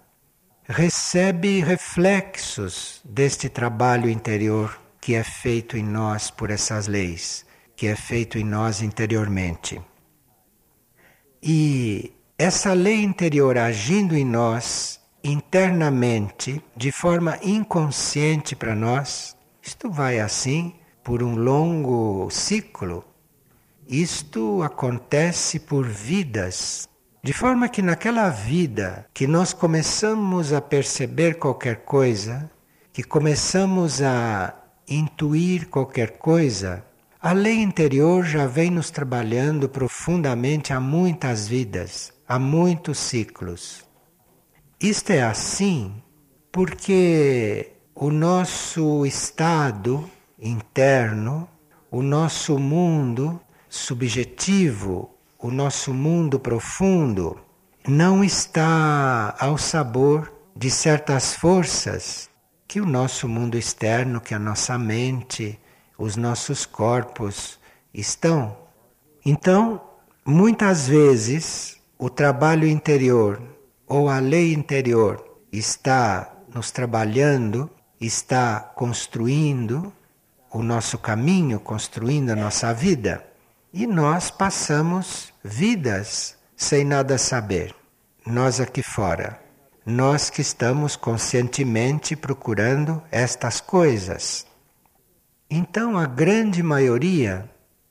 recebe 0.73 1.59
reflexos 1.59 2.99
deste 3.05 3.47
trabalho 3.47 4.09
interior 4.09 4.75
que 4.99 5.13
é 5.13 5.23
feito 5.23 5.77
em 5.77 5.83
nós 5.83 6.31
por 6.31 6.49
essas 6.49 6.87
leis, 6.87 7.45
que 7.75 7.85
é 7.85 7.95
feito 7.95 8.39
em 8.39 8.43
nós 8.43 8.81
interiormente. 8.81 9.79
E 11.43 12.11
essa 12.39 12.73
lei 12.73 13.03
interior 13.03 13.55
agindo 13.55 14.17
em 14.17 14.25
nós 14.25 14.99
internamente, 15.23 16.59
de 16.75 16.91
forma 16.91 17.37
inconsciente 17.43 18.55
para 18.55 18.73
nós, 18.73 19.37
isto 19.61 19.91
vai 19.91 20.19
assim 20.19 20.73
por 21.03 21.21
um 21.21 21.35
longo 21.35 22.31
ciclo. 22.31 23.05
Isto 23.87 24.63
acontece 24.63 25.59
por 25.59 25.85
vidas, 25.85 26.89
de 27.23 27.31
forma 27.31 27.69
que 27.69 27.81
naquela 27.81 28.29
vida 28.29 29.07
que 29.13 29.25
nós 29.25 29.53
começamos 29.53 30.51
a 30.51 30.59
perceber 30.59 31.35
qualquer 31.35 31.77
coisa, 31.85 32.51
que 32.91 33.01
começamos 33.01 34.01
a 34.01 34.53
intuir 34.85 35.69
qualquer 35.69 36.17
coisa, 36.17 36.85
a 37.21 37.31
lei 37.31 37.61
interior 37.61 38.25
já 38.25 38.45
vem 38.45 38.69
nos 38.69 38.91
trabalhando 38.91 39.69
profundamente 39.69 40.73
há 40.73 40.81
muitas 40.81 41.47
vidas, 41.47 42.11
há 42.27 42.37
muitos 42.37 42.99
ciclos. 42.99 43.87
Isto 44.77 45.11
é 45.11 45.23
assim 45.23 46.03
porque 46.51 47.71
o 47.95 48.11
nosso 48.11 49.05
estado 49.05 50.09
interno, 50.37 51.47
o 51.89 52.01
nosso 52.01 52.59
mundo 52.59 53.39
subjetivo, 53.69 55.12
o 55.43 55.51
nosso 55.51 55.93
mundo 55.93 56.39
profundo, 56.39 57.37
não 57.85 58.23
está 58.23 59.35
ao 59.37 59.57
sabor 59.57 60.31
de 60.55 60.71
certas 60.71 61.35
forças 61.35 62.29
que 62.65 62.79
o 62.79 62.85
nosso 62.85 63.27
mundo 63.27 63.57
externo, 63.57 64.21
que 64.21 64.33
a 64.33 64.39
nossa 64.39 64.79
mente, 64.79 65.59
os 65.97 66.15
nossos 66.15 66.65
corpos 66.65 67.59
estão. 67.93 68.55
Então, 69.25 69.81
muitas 70.25 70.87
vezes, 70.87 71.77
o 71.99 72.09
trabalho 72.09 72.65
interior 72.65 73.41
ou 73.85 74.07
a 74.07 74.19
lei 74.19 74.53
interior 74.53 75.41
está 75.51 76.31
nos 76.55 76.71
trabalhando, 76.71 77.69
está 77.99 78.61
construindo 78.61 79.91
o 80.49 80.63
nosso 80.63 80.97
caminho, 80.97 81.59
construindo 81.59 82.29
a 82.29 82.35
nossa 82.35 82.73
vida, 82.73 83.32
e 83.73 83.87
nós 83.87 84.29
passamos 84.29 85.33
vidas 85.43 86.37
sem 86.55 86.85
nada 86.85 87.17
saber. 87.17 87.73
Nós 88.25 88.61
aqui 88.61 88.83
fora, 88.83 89.39
nós 89.83 90.29
que 90.29 90.41
estamos 90.41 90.95
conscientemente 90.95 92.15
procurando 92.15 93.01
estas 93.11 93.59
coisas. 93.59 94.45
Então, 95.49 95.97
a 95.97 96.05
grande 96.05 96.61
maioria, 96.61 97.49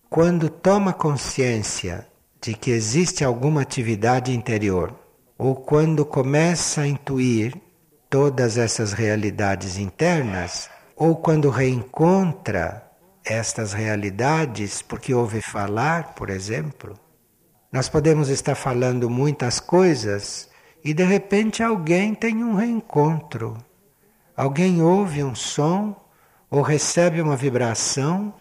quando 0.08 0.48
toma 0.48 0.92
consciência 0.92 2.06
de 2.40 2.54
que 2.54 2.70
existe 2.70 3.24
alguma 3.24 3.62
atividade 3.62 4.32
interior 4.32 4.94
ou 5.36 5.56
quando 5.56 6.04
começa 6.04 6.82
a 6.82 6.86
intuir 6.86 7.54
todas 8.08 8.56
essas 8.56 8.92
realidades 8.92 9.76
internas, 9.76 10.70
ou 10.94 11.16
quando 11.16 11.50
reencontra 11.50 12.91
estas 13.24 13.72
realidades 13.72 14.82
porque 14.82 15.14
ouve 15.14 15.40
falar, 15.40 16.14
por 16.14 16.30
exemplo. 16.30 16.98
Nós 17.70 17.88
podemos 17.88 18.28
estar 18.28 18.54
falando 18.54 19.08
muitas 19.08 19.58
coisas 19.58 20.48
e 20.84 20.92
de 20.92 21.04
repente 21.04 21.62
alguém 21.62 22.14
tem 22.14 22.42
um 22.44 22.54
reencontro. 22.54 23.56
Alguém 24.36 24.82
ouve 24.82 25.22
um 25.22 25.34
som 25.34 25.96
ou 26.50 26.62
recebe 26.62 27.20
uma 27.20 27.36
vibração 27.36 28.34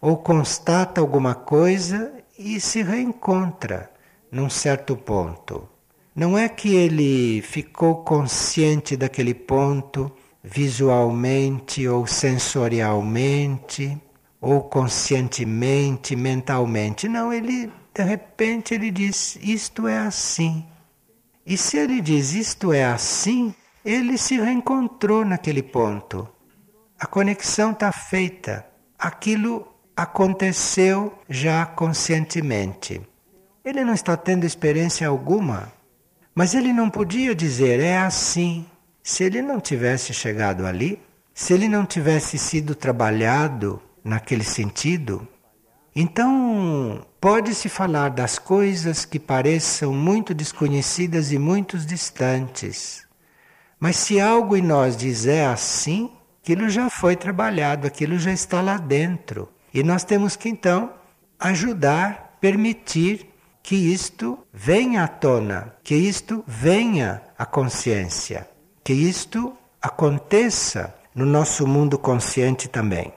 ou 0.00 0.16
constata 0.16 1.00
alguma 1.00 1.34
coisa 1.34 2.12
e 2.38 2.60
se 2.60 2.82
reencontra 2.82 3.90
num 4.30 4.48
certo 4.48 4.96
ponto. 4.96 5.68
Não 6.14 6.36
é 6.36 6.48
que 6.48 6.74
ele 6.74 7.42
ficou 7.42 8.04
consciente 8.04 8.96
daquele 8.96 9.34
ponto 9.34 10.10
visualmente 10.42 11.86
ou 11.86 12.06
sensorialmente 12.06 14.00
ou 14.42 14.60
conscientemente, 14.60 16.16
mentalmente. 16.16 17.08
Não, 17.08 17.32
ele 17.32 17.72
de 17.94 18.02
repente 18.02 18.74
ele 18.74 18.90
diz: 18.90 19.38
"Isto 19.40 19.86
é 19.86 19.98
assim". 19.98 20.66
E 21.46 21.56
se 21.56 21.78
ele 21.78 22.00
diz 22.00 22.32
isto 22.34 22.72
é 22.72 22.84
assim, 22.84 23.54
ele 23.84 24.18
se 24.18 24.38
reencontrou 24.38 25.24
naquele 25.24 25.62
ponto. 25.62 26.28
A 26.98 27.06
conexão 27.06 27.72
está 27.72 27.90
feita. 27.90 28.66
Aquilo 28.98 29.66
aconteceu 29.96 31.18
já 31.28 31.66
conscientemente. 31.66 33.00
Ele 33.64 33.84
não 33.84 33.94
está 33.94 34.16
tendo 34.16 34.46
experiência 34.46 35.06
alguma, 35.08 35.72
mas 36.34 36.54
ele 36.54 36.72
não 36.72 36.88
podia 36.88 37.34
dizer 37.34 37.80
é 37.80 37.98
assim. 37.98 38.66
Se 39.02 39.24
ele 39.24 39.42
não 39.42 39.60
tivesse 39.60 40.14
chegado 40.14 40.64
ali, 40.64 41.00
se 41.34 41.52
ele 41.52 41.68
não 41.68 41.84
tivesse 41.84 42.38
sido 42.38 42.74
trabalhado 42.74 43.82
naquele 44.04 44.44
sentido, 44.44 45.26
então 45.94 47.04
pode-se 47.20 47.68
falar 47.68 48.08
das 48.08 48.38
coisas 48.38 49.04
que 49.04 49.18
pareçam 49.18 49.92
muito 49.92 50.32
desconhecidas 50.32 51.32
e 51.32 51.38
muito 51.38 51.76
distantes. 51.78 53.06
Mas 53.78 53.96
se 53.96 54.18
algo 54.18 54.56
em 54.56 54.62
nós 54.62 54.96
diz 54.96 55.26
é 55.26 55.44
assim, 55.44 56.10
aquilo 56.42 56.70
já 56.70 56.88
foi 56.88 57.14
trabalhado, 57.14 57.86
aquilo 57.86 58.18
já 58.18 58.32
está 58.32 58.62
lá 58.62 58.78
dentro. 58.78 59.48
E 59.74 59.82
nós 59.82 60.02
temos 60.02 60.34
que 60.34 60.48
então 60.48 60.92
ajudar, 61.38 62.38
permitir 62.40 63.28
que 63.62 63.76
isto 63.76 64.38
venha 64.52 65.04
à 65.04 65.08
tona, 65.08 65.74
que 65.84 65.94
isto 65.94 66.42
venha 66.46 67.22
à 67.38 67.44
consciência, 67.44 68.48
que 68.82 68.92
isto 68.92 69.52
aconteça 69.80 70.94
no 71.14 71.26
nosso 71.26 71.66
mundo 71.66 71.98
consciente 71.98 72.68
também. 72.68 73.12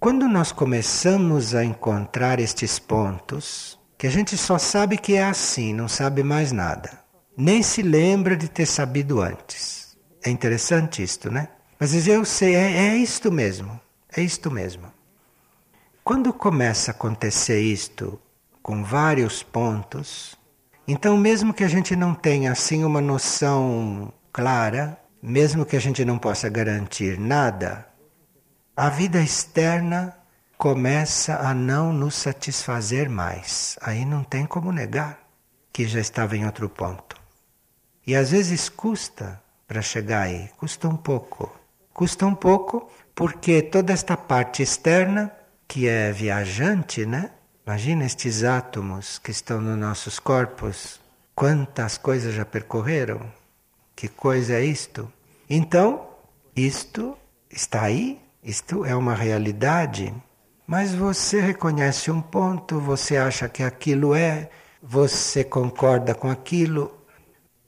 Quando 0.00 0.26
nós 0.26 0.50
começamos 0.50 1.54
a 1.54 1.62
encontrar 1.62 2.40
estes 2.40 2.78
pontos, 2.78 3.78
que 3.98 4.06
a 4.06 4.10
gente 4.10 4.34
só 4.34 4.56
sabe 4.56 4.96
que 4.96 5.12
é 5.12 5.22
assim, 5.22 5.74
não 5.74 5.88
sabe 5.88 6.22
mais 6.22 6.52
nada, 6.52 7.04
nem 7.36 7.62
se 7.62 7.82
lembra 7.82 8.34
de 8.34 8.48
ter 8.48 8.64
sabido 8.64 9.20
antes. 9.20 9.98
É 10.24 10.30
interessante 10.30 11.02
isto, 11.02 11.30
né? 11.30 11.48
Mas 11.78 12.06
eu 12.06 12.24
sei, 12.24 12.54
é, 12.54 12.88
é 12.88 12.96
isto 12.96 13.30
mesmo, 13.30 13.78
é 14.16 14.22
isto 14.22 14.50
mesmo. 14.50 14.90
Quando 16.02 16.32
começa 16.32 16.92
a 16.92 16.94
acontecer 16.94 17.60
isto 17.60 18.18
com 18.62 18.82
vários 18.82 19.42
pontos, 19.42 20.34
então 20.88 21.14
mesmo 21.18 21.52
que 21.52 21.62
a 21.62 21.68
gente 21.68 21.94
não 21.94 22.14
tenha 22.14 22.52
assim 22.52 22.84
uma 22.84 23.02
noção 23.02 24.10
clara, 24.32 24.98
mesmo 25.22 25.66
que 25.66 25.76
a 25.76 25.80
gente 25.80 26.06
não 26.06 26.18
possa 26.18 26.48
garantir 26.48 27.20
nada, 27.20 27.89
a 28.80 28.88
vida 28.88 29.20
externa 29.20 30.16
começa 30.56 31.36
a 31.36 31.52
não 31.52 31.92
nos 31.92 32.14
satisfazer 32.14 33.10
mais. 33.10 33.78
Aí 33.82 34.06
não 34.06 34.24
tem 34.24 34.46
como 34.46 34.72
negar 34.72 35.20
que 35.70 35.86
já 35.86 36.00
estava 36.00 36.34
em 36.34 36.46
outro 36.46 36.66
ponto. 36.66 37.14
E 38.06 38.16
às 38.16 38.30
vezes 38.30 38.70
custa 38.70 39.38
para 39.68 39.82
chegar 39.82 40.22
aí, 40.22 40.48
custa 40.56 40.88
um 40.88 40.96
pouco. 40.96 41.54
Custa 41.92 42.24
um 42.24 42.34
pouco 42.34 42.90
porque 43.14 43.60
toda 43.60 43.92
esta 43.92 44.16
parte 44.16 44.62
externa, 44.62 45.30
que 45.68 45.86
é 45.86 46.10
viajante, 46.10 47.04
né? 47.04 47.32
Imagina 47.66 48.06
estes 48.06 48.44
átomos 48.44 49.18
que 49.18 49.30
estão 49.30 49.60
nos 49.60 49.76
nossos 49.76 50.18
corpos, 50.18 50.98
quantas 51.34 51.98
coisas 51.98 52.34
já 52.34 52.46
percorreram. 52.46 53.30
Que 53.94 54.08
coisa 54.08 54.54
é 54.54 54.64
isto? 54.64 55.12
Então, 55.50 56.08
isto 56.56 57.14
está 57.50 57.82
aí, 57.82 58.18
isto 58.42 58.84
é 58.84 58.94
uma 58.94 59.14
realidade, 59.14 60.14
mas 60.66 60.94
você 60.94 61.40
reconhece 61.40 62.10
um 62.10 62.22
ponto, 62.22 62.80
você 62.80 63.16
acha 63.16 63.48
que 63.48 63.62
aquilo 63.62 64.14
é, 64.14 64.48
você 64.82 65.44
concorda 65.44 66.14
com 66.14 66.30
aquilo, 66.30 66.90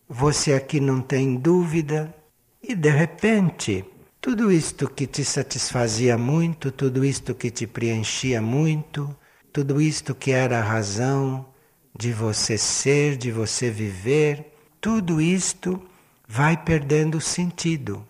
você 0.08 0.54
aqui 0.54 0.80
não 0.80 1.00
tem 1.00 1.36
dúvida, 1.36 2.14
e 2.62 2.74
de 2.74 2.90
repente, 2.90 3.84
tudo 4.20 4.52
isto 4.52 4.88
que 4.88 5.06
te 5.06 5.24
satisfazia 5.24 6.16
muito, 6.16 6.70
tudo 6.70 7.04
isto 7.04 7.34
que 7.34 7.50
te 7.50 7.66
preenchia 7.66 8.40
muito, 8.40 9.14
tudo 9.52 9.80
isto 9.80 10.14
que 10.14 10.30
era 10.30 10.58
a 10.58 10.62
razão 10.62 11.44
de 11.98 12.12
você 12.12 12.56
ser, 12.56 13.16
de 13.16 13.30
você 13.30 13.70
viver, 13.70 14.54
tudo 14.80 15.20
isto 15.20 15.82
vai 16.26 16.56
perdendo 16.56 17.20
sentido, 17.20 18.06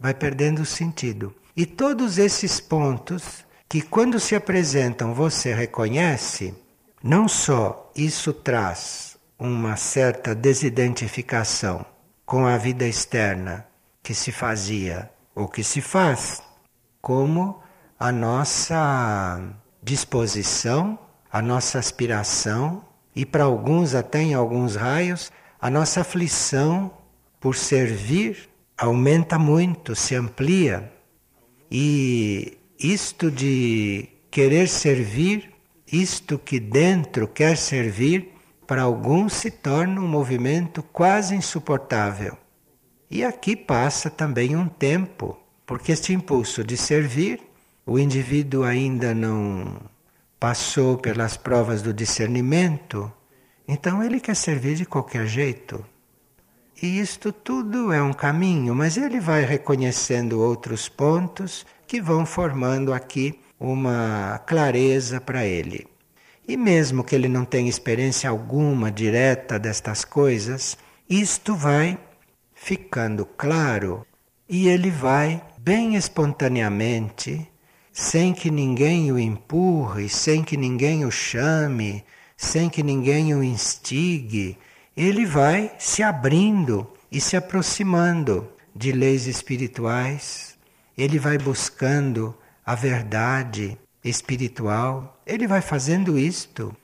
vai 0.00 0.14
perdendo 0.14 0.64
sentido. 0.64 1.34
E 1.56 1.64
todos 1.64 2.18
esses 2.18 2.60
pontos 2.60 3.46
que 3.66 3.80
quando 3.80 4.20
se 4.20 4.34
apresentam 4.34 5.14
você 5.14 5.54
reconhece, 5.54 6.54
não 7.02 7.26
só 7.26 7.90
isso 7.96 8.32
traz 8.32 9.16
uma 9.38 9.74
certa 9.76 10.34
desidentificação 10.34 11.84
com 12.26 12.46
a 12.46 12.58
vida 12.58 12.86
externa 12.86 13.66
que 14.02 14.12
se 14.12 14.30
fazia 14.30 15.10
ou 15.34 15.48
que 15.48 15.64
se 15.64 15.80
faz, 15.80 16.42
como 17.00 17.62
a 17.98 18.12
nossa 18.12 19.40
disposição, 19.82 20.98
a 21.32 21.40
nossa 21.40 21.78
aspiração 21.78 22.84
e 23.14 23.24
para 23.24 23.44
alguns 23.44 23.94
até 23.94 24.20
em 24.20 24.34
alguns 24.34 24.76
raios 24.76 25.32
a 25.58 25.70
nossa 25.70 26.02
aflição 26.02 26.90
por 27.40 27.54
servir 27.54 28.50
aumenta 28.76 29.38
muito, 29.38 29.94
se 29.94 30.14
amplia. 30.14 30.95
E 31.70 32.58
isto 32.78 33.30
de 33.30 34.08
querer 34.30 34.68
servir, 34.68 35.52
isto 35.90 36.38
que 36.38 36.60
dentro 36.60 37.26
quer 37.26 37.56
servir, 37.56 38.32
para 38.66 38.82
alguns 38.82 39.32
se 39.32 39.50
torna 39.50 40.00
um 40.00 40.08
movimento 40.08 40.82
quase 40.82 41.34
insuportável. 41.34 42.36
E 43.10 43.24
aqui 43.24 43.54
passa 43.54 44.10
também 44.10 44.56
um 44.56 44.68
tempo, 44.68 45.38
porque 45.64 45.92
este 45.92 46.12
impulso 46.12 46.64
de 46.64 46.76
servir 46.76 47.40
o 47.86 48.00
indivíduo 48.00 48.64
ainda 48.64 49.14
não 49.14 49.80
passou 50.40 50.98
pelas 50.98 51.36
provas 51.36 51.82
do 51.82 51.94
discernimento, 51.94 53.10
então 53.66 54.02
ele 54.02 54.18
quer 54.18 54.34
servir 54.34 54.74
de 54.74 54.84
qualquer 54.84 55.26
jeito. 55.26 55.84
E 56.82 57.00
isto 57.00 57.32
tudo 57.32 57.90
é 57.90 58.02
um 58.02 58.12
caminho, 58.12 58.74
mas 58.74 58.96
ele 58.96 59.18
vai 59.18 59.44
reconhecendo 59.44 60.40
outros 60.40 60.88
pontos 60.88 61.64
que 61.86 62.02
vão 62.02 62.26
formando 62.26 62.92
aqui 62.92 63.40
uma 63.58 64.38
clareza 64.46 65.20
para 65.20 65.46
ele. 65.46 65.86
E 66.46 66.56
mesmo 66.56 67.02
que 67.02 67.14
ele 67.14 67.28
não 67.28 67.44
tenha 67.44 67.68
experiência 67.68 68.28
alguma 68.28 68.90
direta 68.90 69.58
destas 69.58 70.04
coisas, 70.04 70.76
isto 71.08 71.54
vai 71.54 71.98
ficando 72.54 73.24
claro 73.24 74.06
e 74.48 74.68
ele 74.68 74.90
vai 74.90 75.42
bem 75.58 75.96
espontaneamente 75.96 77.50
sem 77.90 78.34
que 78.34 78.50
ninguém 78.50 79.10
o 79.10 79.18
empurre, 79.18 80.08
sem 80.08 80.44
que 80.44 80.56
ninguém 80.56 81.06
o 81.06 81.10
chame, 81.10 82.04
sem 82.36 82.68
que 82.68 82.82
ninguém 82.82 83.34
o 83.34 83.42
instigue, 83.42 84.58
ele 84.96 85.26
vai 85.26 85.72
se 85.78 86.02
abrindo 86.02 86.90
e 87.12 87.20
se 87.20 87.36
aproximando 87.36 88.48
de 88.74 88.92
leis 88.92 89.26
espirituais, 89.26 90.56
ele 90.96 91.18
vai 91.18 91.36
buscando 91.36 92.34
a 92.64 92.74
verdade 92.74 93.78
espiritual, 94.02 95.20
ele 95.26 95.46
vai 95.46 95.60
fazendo 95.60 96.18
isto 96.18 96.74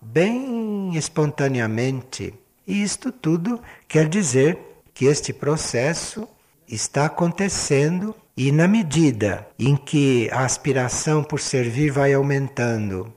bem 0.00 0.96
espontaneamente. 0.96 2.34
E 2.66 2.82
isto 2.82 3.12
tudo 3.12 3.60
quer 3.86 4.08
dizer 4.08 4.58
que 4.92 5.04
este 5.04 5.32
processo 5.32 6.28
está 6.66 7.06
acontecendo 7.06 8.14
e 8.36 8.50
na 8.50 8.66
medida 8.66 9.46
em 9.58 9.76
que 9.76 10.28
a 10.32 10.44
aspiração 10.44 11.22
por 11.22 11.38
servir 11.38 11.92
vai 11.92 12.14
aumentando 12.14 13.12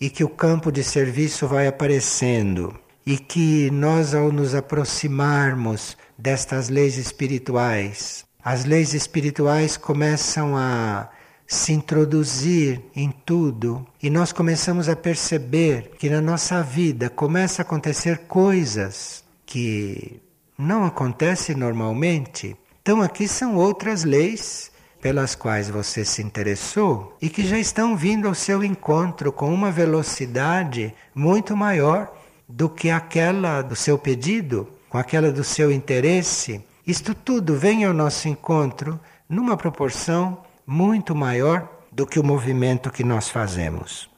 e 0.00 0.08
que 0.08 0.24
o 0.24 0.28
campo 0.28 0.72
de 0.72 0.82
serviço 0.82 1.46
vai 1.46 1.66
aparecendo 1.66 2.78
e 3.08 3.16
que 3.16 3.70
nós, 3.70 4.14
ao 4.14 4.30
nos 4.30 4.54
aproximarmos 4.54 5.96
destas 6.18 6.68
leis 6.68 6.98
espirituais, 6.98 8.26
as 8.44 8.66
leis 8.66 8.92
espirituais 8.92 9.78
começam 9.78 10.54
a 10.54 11.08
se 11.46 11.72
introduzir 11.72 12.82
em 12.94 13.10
tudo 13.10 13.86
e 14.02 14.10
nós 14.10 14.30
começamos 14.30 14.90
a 14.90 14.94
perceber 14.94 15.92
que 15.98 16.10
na 16.10 16.20
nossa 16.20 16.62
vida 16.62 17.08
começa 17.08 17.62
a 17.62 17.64
acontecer 17.64 18.26
coisas 18.28 19.24
que 19.46 20.20
não 20.58 20.84
acontecem 20.84 21.56
normalmente. 21.56 22.54
Então, 22.82 23.00
aqui 23.00 23.26
são 23.26 23.56
outras 23.56 24.04
leis 24.04 24.70
pelas 25.00 25.34
quais 25.34 25.70
você 25.70 26.04
se 26.04 26.20
interessou 26.20 27.16
e 27.22 27.30
que 27.30 27.46
já 27.46 27.58
estão 27.58 27.96
vindo 27.96 28.28
ao 28.28 28.34
seu 28.34 28.62
encontro 28.62 29.32
com 29.32 29.50
uma 29.50 29.72
velocidade 29.72 30.94
muito 31.14 31.56
maior 31.56 32.12
do 32.48 32.68
que 32.68 32.90
aquela 32.90 33.62
do 33.62 33.76
seu 33.76 33.98
pedido, 33.98 34.68
com 34.88 34.96
aquela 34.96 35.30
do 35.30 35.44
seu 35.44 35.70
interesse. 35.70 36.64
Isto 36.86 37.14
tudo 37.14 37.56
vem 37.56 37.84
ao 37.84 37.92
nosso 37.92 38.28
encontro 38.28 38.98
numa 39.28 39.56
proporção 39.56 40.42
muito 40.66 41.14
maior 41.14 41.68
do 41.92 42.06
que 42.06 42.18
o 42.18 42.24
movimento 42.24 42.90
que 42.90 43.04
nós 43.04 43.28
fazemos. 43.28 44.08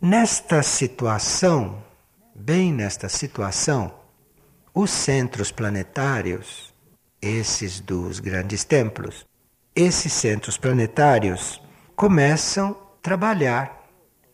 Nesta 0.00 0.62
situação, 0.62 1.82
bem 2.34 2.72
nesta 2.72 3.08
situação, 3.08 3.92
os 4.74 4.90
centros 4.90 5.52
planetários 5.52 6.74
esses 7.24 7.80
dos 7.80 8.20
grandes 8.20 8.64
templos, 8.64 9.24
esses 9.74 10.12
centros 10.12 10.58
planetários 10.58 11.60
começam 11.96 12.72
a 12.72 13.02
trabalhar 13.02 13.82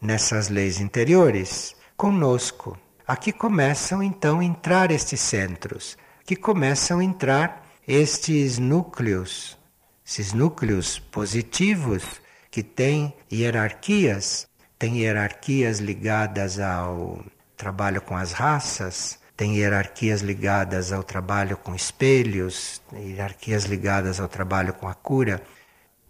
nessas 0.00 0.48
leis 0.48 0.80
interiores 0.80 1.76
conosco. 2.00 2.78
Aqui 3.06 3.30
começam 3.30 4.02
então 4.02 4.40
a 4.40 4.44
entrar 4.44 4.90
estes 4.90 5.20
centros, 5.20 5.98
que 6.24 6.34
começam 6.34 6.98
a 6.98 7.04
entrar 7.04 7.66
estes 7.86 8.58
núcleos, 8.58 9.58
esses 10.02 10.32
núcleos 10.32 10.98
positivos 10.98 12.02
que 12.50 12.62
têm 12.62 13.14
hierarquias, 13.30 14.48
têm 14.78 15.00
hierarquias 15.00 15.78
ligadas 15.78 16.58
ao 16.58 17.22
trabalho 17.54 18.00
com 18.00 18.16
as 18.16 18.32
raças, 18.32 19.18
tem 19.36 19.58
hierarquias 19.58 20.22
ligadas 20.22 20.92
ao 20.92 21.02
trabalho 21.02 21.58
com 21.58 21.74
espelhos, 21.74 22.80
hierarquias 22.94 23.64
ligadas 23.64 24.18
ao 24.20 24.26
trabalho 24.26 24.72
com 24.72 24.88
a 24.88 24.94
cura. 24.94 25.42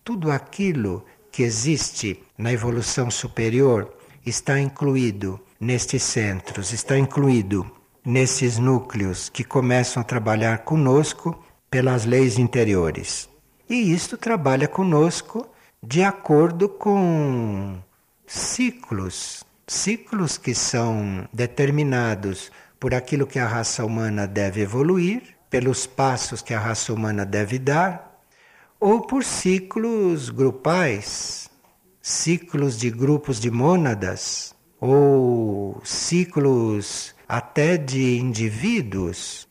Tudo 0.05 0.31
aquilo 0.31 1.05
que 1.33 1.43
existe 1.43 2.23
na 2.39 2.53
evolução 2.53 3.11
superior 3.11 3.93
está 4.25 4.61
incluído 4.61 5.41
nestes 5.61 6.03
centros, 6.03 6.73
está 6.73 6.99
incluído 6.99 7.71
nesses 8.03 8.57
núcleos 8.57 9.29
que 9.29 9.45
começam 9.45 10.01
a 10.01 10.05
trabalhar 10.05 10.65
conosco 10.65 11.39
pelas 11.71 12.07
leis 12.07 12.39
interiores. 12.39 13.29
E 13.69 13.93
isto 13.93 14.17
trabalha 14.17 14.67
conosco 14.67 15.47
de 15.83 16.03
acordo 16.03 16.69
com 16.69 17.79
ciclos, 18.27 19.45
ciclos 19.67 20.39
que 20.39 20.55
são 20.55 21.29
determinados 21.33 22.51
por 22.79 22.95
aquilo 22.95 23.27
que 23.27 23.39
a 23.39 23.47
raça 23.47 23.85
humana 23.85 24.27
deve 24.27 24.63
evoluir, 24.63 25.37
pelos 25.51 25.87
passos 25.87 26.41
que 26.41 26.55
a 26.55 26.59
raça 26.59 26.93
humana 26.93 27.27
deve 27.27 27.59
dar, 27.59 28.23
ou 28.79 29.03
por 29.03 29.23
ciclos 29.23 30.31
grupais, 30.31 31.51
ciclos 32.01 32.79
de 32.79 32.89
grupos 32.89 33.39
de 33.39 33.51
mônadas, 33.51 34.55
ou 34.81 35.81
ciclos 35.85 37.15
até 37.29 37.77
de 37.77 38.19
indivíduos, 38.19 39.47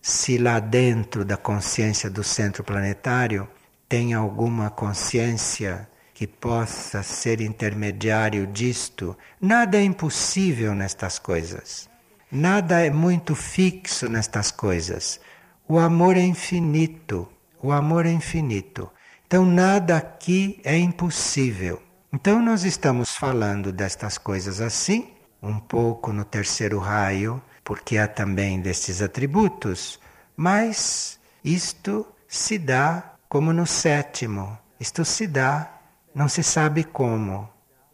se 0.00 0.36
lá 0.36 0.58
dentro 0.58 1.24
da 1.24 1.36
consciência 1.36 2.10
do 2.10 2.24
centro 2.24 2.64
planetário 2.64 3.48
tem 3.88 4.12
alguma 4.12 4.68
consciência 4.68 5.88
que 6.12 6.26
possa 6.26 7.02
ser 7.02 7.40
intermediário 7.40 8.46
disto, 8.46 9.16
nada 9.40 9.78
é 9.78 9.82
impossível 9.82 10.74
nestas 10.74 11.18
coisas. 11.18 11.88
Nada 12.30 12.80
é 12.80 12.90
muito 12.90 13.34
fixo 13.34 14.08
nestas 14.08 14.50
coisas. 14.50 15.20
O 15.68 15.78
amor 15.78 16.16
é 16.16 16.22
infinito. 16.22 17.28
O 17.62 17.70
amor 17.70 18.06
é 18.06 18.10
infinito. 18.10 18.90
Então 19.26 19.44
nada 19.44 19.96
aqui 19.96 20.60
é 20.64 20.76
impossível. 20.76 21.80
Então 22.14 22.42
nós 22.42 22.62
estamos 22.64 23.16
falando 23.16 23.72
destas 23.72 24.18
coisas 24.18 24.60
assim, 24.60 25.14
um 25.42 25.58
pouco 25.58 26.12
no 26.12 26.26
terceiro 26.26 26.78
raio, 26.78 27.42
porque 27.64 27.96
há 27.96 28.06
também 28.06 28.60
destes 28.60 29.00
atributos, 29.00 29.98
mas 30.36 31.18
isto 31.42 32.06
se 32.28 32.58
dá 32.58 33.14
como 33.30 33.50
no 33.50 33.66
sétimo. 33.66 34.58
Isto 34.78 35.06
se 35.06 35.26
dá, 35.26 35.80
não 36.14 36.28
se 36.28 36.42
sabe 36.42 36.84
como. 36.84 37.48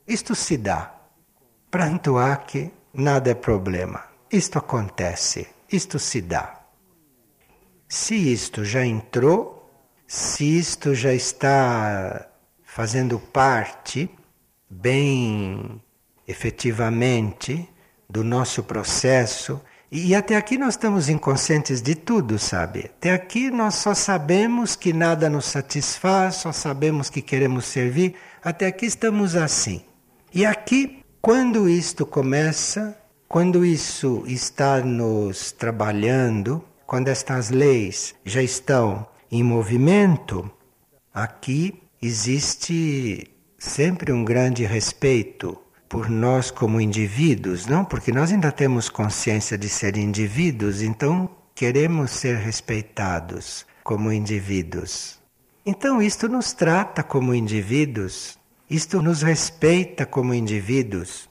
Isto 0.06 0.34
se 0.34 0.56
dá. 0.56 0.94
Pranto 1.70 2.18
há 2.18 2.34
que 2.36 2.72
nada 2.92 3.30
é 3.30 3.34
problema. 3.34 4.02
Isto 4.32 4.58
acontece, 4.58 5.46
isto 5.70 5.96
se 6.00 6.20
dá. 6.20 6.60
Se 7.88 8.16
isto 8.16 8.64
já 8.64 8.84
entrou, 8.84 9.70
se 10.08 10.58
isto 10.58 10.92
já 10.92 11.14
está 11.14 12.27
fazendo 12.78 13.18
parte, 13.18 14.08
bem 14.70 15.82
efetivamente, 16.28 17.68
do 18.08 18.22
nosso 18.22 18.62
processo, 18.62 19.60
e 19.90 20.14
até 20.14 20.36
aqui 20.36 20.56
nós 20.56 20.74
estamos 20.74 21.08
inconscientes 21.08 21.82
de 21.82 21.96
tudo, 21.96 22.38
sabe? 22.38 22.84
Até 22.84 23.10
aqui 23.12 23.50
nós 23.50 23.74
só 23.74 23.94
sabemos 23.94 24.76
que 24.76 24.92
nada 24.92 25.28
nos 25.28 25.46
satisfaz, 25.46 26.36
só 26.36 26.52
sabemos 26.52 27.10
que 27.10 27.20
queremos 27.20 27.64
servir, 27.64 28.14
até 28.44 28.66
aqui 28.66 28.86
estamos 28.86 29.34
assim. 29.34 29.82
E 30.32 30.46
aqui, 30.46 31.02
quando 31.20 31.68
isto 31.68 32.06
começa 32.06 32.96
quando 33.28 33.64
isso 33.64 34.22
está 34.24 34.80
nos 34.80 35.50
trabalhando, 35.50 36.64
quando 36.86 37.08
estas 37.08 37.50
leis 37.50 38.14
já 38.24 38.40
estão 38.40 39.04
em 39.30 39.42
movimento, 39.42 40.48
aqui 41.12 41.82
existe 42.00 43.30
sempre 43.58 44.12
um 44.12 44.24
grande 44.24 44.64
respeito 44.64 45.58
por 45.88 46.08
nós 46.08 46.50
como 46.50 46.80
indivíduos, 46.80 47.66
não? 47.66 47.84
Porque 47.84 48.12
nós 48.12 48.30
ainda 48.30 48.52
temos 48.52 48.88
consciência 48.88 49.56
de 49.56 49.68
ser 49.68 49.96
indivíduos, 49.96 50.82
então 50.82 51.30
queremos 51.54 52.10
ser 52.10 52.36
respeitados 52.36 53.66
como 53.82 54.12
indivíduos. 54.12 55.18
Então 55.64 56.00
isto 56.00 56.28
nos 56.28 56.52
trata 56.52 57.02
como 57.02 57.34
indivíduos, 57.34 58.38
isto 58.68 59.00
nos 59.00 59.22
respeita 59.22 60.04
como 60.04 60.34
indivíduos. 60.34 61.28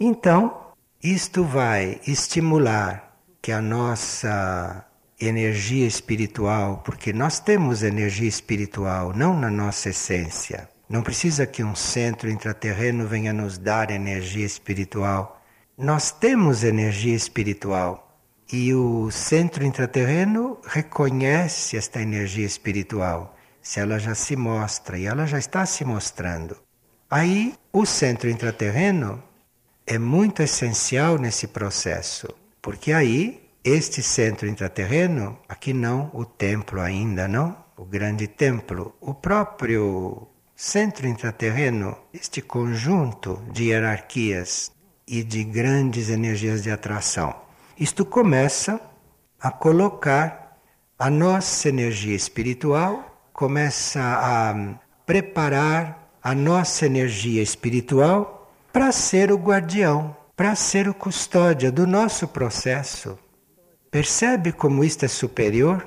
Então, 0.00 0.68
isto 1.02 1.44
vai 1.44 2.00
estimular 2.06 3.18
que 3.42 3.52
a 3.52 3.60
nossa 3.60 4.87
energia 5.20 5.86
espiritual, 5.86 6.82
porque 6.84 7.12
nós 7.12 7.40
temos 7.40 7.82
energia 7.82 8.28
espiritual, 8.28 9.12
não 9.14 9.38
na 9.38 9.50
nossa 9.50 9.90
essência. 9.90 10.68
Não 10.88 11.02
precisa 11.02 11.46
que 11.46 11.62
um 11.62 11.74
centro 11.74 12.30
intraterreno 12.30 13.06
venha 13.06 13.32
nos 13.32 13.58
dar 13.58 13.90
energia 13.90 14.46
espiritual. 14.46 15.42
Nós 15.76 16.10
temos 16.10 16.64
energia 16.64 17.14
espiritual 17.14 18.08
e 18.50 18.72
o 18.72 19.10
centro 19.10 19.64
intraterreno 19.64 20.58
reconhece 20.64 21.76
esta 21.76 22.00
energia 22.00 22.46
espiritual, 22.46 23.36
se 23.60 23.80
ela 23.80 23.98
já 23.98 24.14
se 24.14 24.34
mostra 24.36 24.96
e 24.98 25.04
ela 25.04 25.26
já 25.26 25.38
está 25.38 25.66
se 25.66 25.84
mostrando. 25.84 26.56
Aí 27.10 27.54
o 27.72 27.84
centro 27.84 28.30
intraterreno 28.30 29.22
é 29.86 29.98
muito 29.98 30.42
essencial 30.42 31.18
nesse 31.18 31.48
processo, 31.48 32.28
porque 32.62 32.92
aí 32.92 33.47
este 33.64 34.02
centro 34.02 34.48
intraterreno, 34.48 35.38
aqui 35.48 35.72
não 35.72 36.10
o 36.14 36.24
templo 36.24 36.80
ainda, 36.80 37.26
não, 37.28 37.56
o 37.76 37.84
grande 37.84 38.26
templo, 38.26 38.94
o 39.00 39.14
próprio 39.14 40.28
centro 40.54 41.06
intraterreno, 41.06 41.96
este 42.12 42.40
conjunto 42.40 43.42
de 43.52 43.64
hierarquias 43.64 44.72
e 45.06 45.22
de 45.22 45.44
grandes 45.44 46.10
energias 46.10 46.62
de 46.62 46.70
atração. 46.70 47.34
Isto 47.78 48.04
começa 48.04 48.80
a 49.40 49.50
colocar 49.50 50.58
a 50.98 51.08
nossa 51.08 51.68
energia 51.68 52.16
espiritual, 52.16 53.30
começa 53.32 54.00
a 54.00 54.78
preparar 55.06 56.10
a 56.22 56.34
nossa 56.34 56.86
energia 56.86 57.42
espiritual 57.42 58.52
para 58.72 58.90
ser 58.90 59.30
o 59.30 59.36
guardião, 59.36 60.16
para 60.36 60.54
ser 60.54 60.88
o 60.88 60.94
custódia 60.94 61.70
do 61.70 61.86
nosso 61.86 62.26
processo. 62.26 63.18
Percebe 63.90 64.52
como 64.52 64.84
isto 64.84 65.04
é 65.04 65.08
superior? 65.08 65.86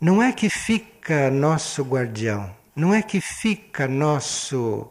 Não 0.00 0.22
é 0.22 0.32
que 0.32 0.48
fica 0.48 1.30
nosso 1.30 1.82
guardião, 1.82 2.54
não 2.74 2.92
é 2.92 3.02
que 3.02 3.20
fica 3.20 3.86
nosso 3.86 4.90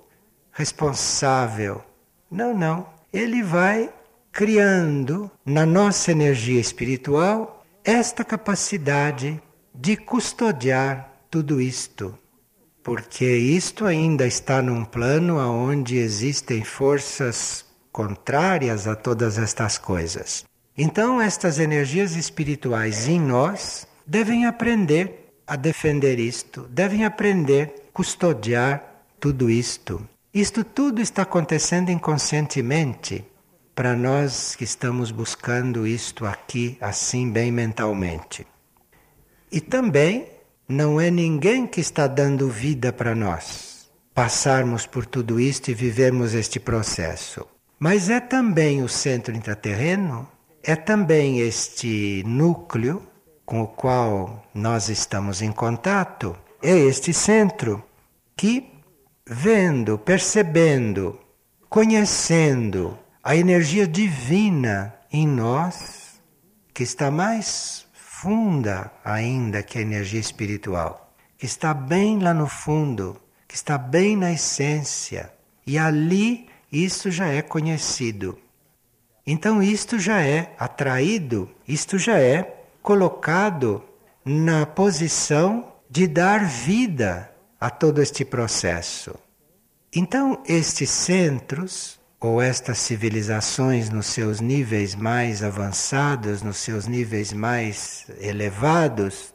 responsável. 0.51 1.83
Não, 2.29 2.53
não. 2.53 2.87
Ele 3.11 3.43
vai 3.43 3.89
criando 4.31 5.29
na 5.45 5.65
nossa 5.65 6.11
energia 6.11 6.59
espiritual 6.61 7.65
esta 7.83 8.23
capacidade 8.23 9.41
de 9.73 9.97
custodiar 9.97 11.11
tudo 11.29 11.59
isto 11.59 12.17
porque 12.83 13.25
isto 13.25 13.85
ainda 13.85 14.25
está 14.25 14.61
num 14.61 14.83
plano 14.83 15.37
onde 15.37 15.97
existem 15.97 16.63
forças 16.63 17.65
contrárias 17.91 18.87
a 18.87 18.95
todas 18.95 19.37
estas 19.37 19.77
coisas. 19.77 20.45
Então, 20.77 21.21
estas 21.21 21.59
energias 21.59 22.15
espirituais 22.15 23.07
em 23.07 23.19
nós 23.19 23.87
devem 24.05 24.45
aprender 24.45 25.33
a 25.45 25.55
defender 25.55 26.19
isto, 26.19 26.61
devem 26.69 27.05
aprender 27.05 27.73
a 27.89 27.91
custodiar 27.91 29.03
tudo 29.19 29.49
isto. 29.49 30.07
Isto 30.33 30.63
tudo 30.63 31.01
está 31.01 31.23
acontecendo 31.23 31.91
inconscientemente 31.91 33.25
para 33.75 33.95
nós 33.95 34.55
que 34.55 34.63
estamos 34.63 35.11
buscando 35.11 35.85
isto 35.85 36.25
aqui, 36.25 36.77
assim, 36.79 37.29
bem 37.29 37.51
mentalmente. 37.51 38.47
E 39.51 39.59
também 39.59 40.27
não 40.67 41.01
é 41.01 41.11
ninguém 41.11 41.67
que 41.67 41.81
está 41.81 42.07
dando 42.07 42.49
vida 42.49 42.93
para 42.93 43.13
nós 43.13 43.71
passarmos 44.13 44.85
por 44.85 45.05
tudo 45.05 45.39
isto 45.39 45.71
e 45.71 45.73
vivermos 45.73 46.33
este 46.33 46.59
processo. 46.59 47.45
Mas 47.79 48.09
é 48.09 48.19
também 48.19 48.83
o 48.83 48.89
centro 48.89 49.35
intraterreno, 49.35 50.27
é 50.63 50.75
também 50.75 51.39
este 51.39 52.23
núcleo 52.25 53.01
com 53.45 53.61
o 53.61 53.67
qual 53.67 54.45
nós 54.53 54.89
estamos 54.89 55.41
em 55.41 55.51
contato, 55.51 56.37
é 56.61 56.71
este 56.71 57.13
centro 57.13 57.83
que, 58.37 58.71
vendo, 59.27 59.97
percebendo, 59.97 61.19
conhecendo 61.69 62.97
a 63.23 63.35
energia 63.35 63.87
divina 63.87 64.95
em 65.11 65.27
nós, 65.27 66.21
que 66.73 66.83
está 66.83 67.11
mais 67.11 67.85
funda 67.93 68.91
ainda 69.03 69.63
que 69.63 69.79
a 69.79 69.81
energia 69.81 70.19
espiritual, 70.19 71.13
que 71.37 71.45
está 71.45 71.73
bem 71.73 72.19
lá 72.19 72.33
no 72.33 72.47
fundo, 72.47 73.19
que 73.47 73.55
está 73.55 73.77
bem 73.77 74.15
na 74.15 74.31
essência, 74.31 75.33
e 75.65 75.77
ali 75.77 76.47
isso 76.71 77.11
já 77.11 77.27
é 77.27 77.41
conhecido. 77.41 78.37
Então 79.25 79.61
isto 79.61 79.99
já 79.99 80.21
é 80.21 80.53
atraído, 80.57 81.49
isto 81.67 81.97
já 81.97 82.19
é 82.19 82.63
colocado 82.81 83.83
na 84.25 84.65
posição 84.65 85.71
de 85.89 86.07
dar 86.07 86.45
vida 86.45 87.31
a 87.59 87.69
todo 87.69 88.01
este 88.01 88.25
processo. 88.25 89.13
Então, 89.93 90.41
estes 90.47 90.89
centros, 90.89 91.99
ou 92.19 92.41
estas 92.41 92.77
civilizações 92.77 93.89
nos 93.89 94.05
seus 94.05 94.39
níveis 94.39 94.95
mais 94.95 95.43
avançados, 95.43 96.41
nos 96.41 96.57
seus 96.57 96.87
níveis 96.87 97.33
mais 97.33 98.05
elevados, 98.19 99.33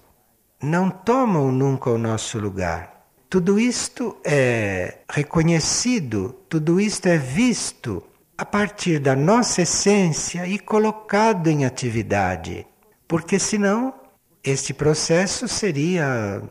não 0.62 0.88
tomam 0.88 1.52
nunca 1.52 1.90
o 1.90 1.98
nosso 1.98 2.38
lugar. 2.38 3.06
Tudo 3.28 3.58
isto 3.58 4.16
é 4.24 4.98
reconhecido, 5.10 6.34
tudo 6.48 6.80
isto 6.80 7.06
é 7.06 7.18
visto 7.18 8.02
a 8.38 8.44
partir 8.44 8.98
da 8.98 9.16
nossa 9.16 9.62
essência 9.62 10.46
e 10.46 10.58
colocado 10.58 11.48
em 11.48 11.64
atividade. 11.64 12.66
Porque 13.08 13.38
senão 13.38 13.94
este 14.44 14.74
processo 14.74 15.48
seria 15.48 16.42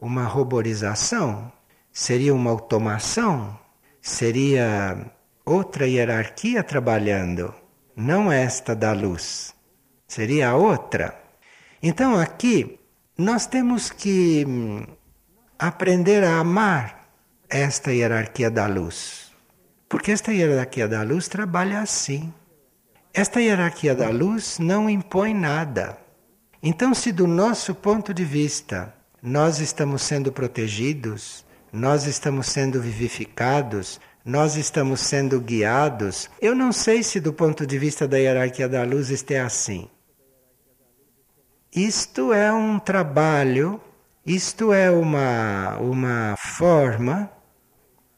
uma 0.00 0.24
roborização, 0.24 1.52
seria 1.92 2.34
uma 2.34 2.50
automação, 2.50 3.58
seria 4.00 5.10
outra 5.44 5.86
hierarquia 5.86 6.62
trabalhando, 6.62 7.54
não 7.94 8.32
esta 8.32 8.74
da 8.74 8.92
luz, 8.92 9.54
seria 10.08 10.54
outra. 10.54 11.18
Então 11.82 12.18
aqui 12.18 12.78
nós 13.18 13.46
temos 13.46 13.90
que 13.90 14.44
hum, 14.46 14.84
aprender 15.58 16.24
a 16.24 16.38
amar 16.38 17.08
esta 17.48 17.92
hierarquia 17.92 18.50
da 18.50 18.66
luz. 18.66 19.25
Porque 19.88 20.10
esta 20.10 20.32
hierarquia 20.32 20.88
da 20.88 21.02
luz 21.02 21.28
trabalha 21.28 21.80
assim. 21.80 22.32
Esta 23.14 23.40
hierarquia 23.40 23.94
da 23.94 24.10
luz 24.10 24.58
não 24.58 24.90
impõe 24.90 25.32
nada. 25.32 25.98
Então, 26.62 26.92
se 26.92 27.12
do 27.12 27.26
nosso 27.26 27.74
ponto 27.74 28.12
de 28.12 28.24
vista 28.24 28.92
nós 29.22 29.60
estamos 29.60 30.02
sendo 30.02 30.32
protegidos, 30.32 31.44
nós 31.72 32.06
estamos 32.06 32.46
sendo 32.46 32.80
vivificados, 32.80 34.00
nós 34.24 34.56
estamos 34.56 35.00
sendo 35.00 35.40
guiados, 35.40 36.28
eu 36.40 36.54
não 36.54 36.72
sei 36.72 37.02
se 37.02 37.20
do 37.20 37.32
ponto 37.32 37.66
de 37.66 37.78
vista 37.78 38.08
da 38.08 38.18
hierarquia 38.18 38.68
da 38.68 38.82
luz 38.82 39.10
isto 39.10 39.30
é 39.30 39.40
assim. 39.40 39.88
Isto 41.74 42.32
é 42.32 42.52
um 42.52 42.78
trabalho, 42.78 43.80
isto 44.24 44.72
é 44.72 44.90
uma, 44.90 45.76
uma 45.78 46.36
forma 46.36 47.30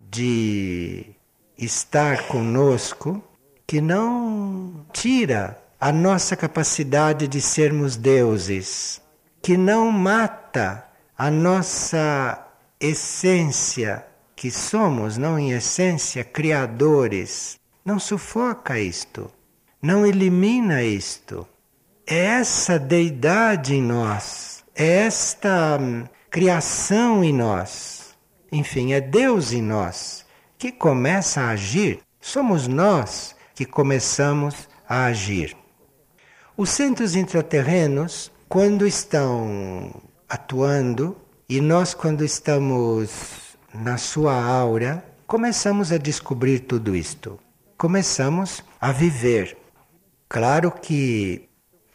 de 0.01 1.18
estar 1.59 2.29
conosco 2.29 3.21
que 3.67 3.81
não 3.81 4.87
tira 4.93 5.61
a 5.81 5.91
nossa 5.91 6.37
capacidade 6.37 7.27
de 7.27 7.41
sermos 7.41 7.97
deuses, 7.97 9.03
que 9.43 9.57
não 9.57 9.91
mata 9.91 10.85
a 11.17 11.31
nossa 11.31 12.47
essência, 12.81 14.07
que 14.37 14.51
somos, 14.51 15.19
não 15.19 15.39
em 15.39 15.51
essência, 15.51 16.23
criadores. 16.23 17.59
Não 17.85 17.99
sufoca 17.99 18.79
isto, 18.79 19.31
não 19.83 20.07
elimina 20.07 20.83
isto. 20.83 21.47
É 22.07 22.19
essa 22.19 22.79
deidade 22.79 23.75
em 23.75 23.83
nós, 23.83 24.65
é 24.75 25.07
esta 25.07 25.77
hum, 25.81 26.05
criação 26.31 27.23
em 27.23 27.33
nós, 27.33 28.17
enfim, 28.51 28.93
é 28.93 29.01
Deus 29.01 29.53
em 29.53 29.61
nós 29.61 30.27
que 30.59 30.73
começa 30.73 31.41
a 31.41 31.51
agir. 31.51 32.01
Somos 32.21 32.67
nós 32.67 33.35
que 33.55 33.65
começamos 33.65 34.69
a 34.89 35.05
agir. 35.05 35.57
Os 36.57 36.71
centros 36.71 37.15
intraterrenos, 37.15 38.33
quando 38.49 38.87
estão 38.87 40.03
atuando, 40.29 41.17
e 41.49 41.61
nós, 41.61 41.95
quando 41.95 42.25
estamos 42.25 43.57
na 43.73 43.97
sua 43.97 44.35
aura, 44.35 45.05
começamos 45.27 45.93
a 45.93 45.97
descobrir 45.99 46.61
tudo 46.61 46.97
isto. 46.97 47.39
Começamos 47.77 48.63
a 48.81 48.93
viver. 48.93 49.57
Claro 50.29 50.71
que 50.71 51.49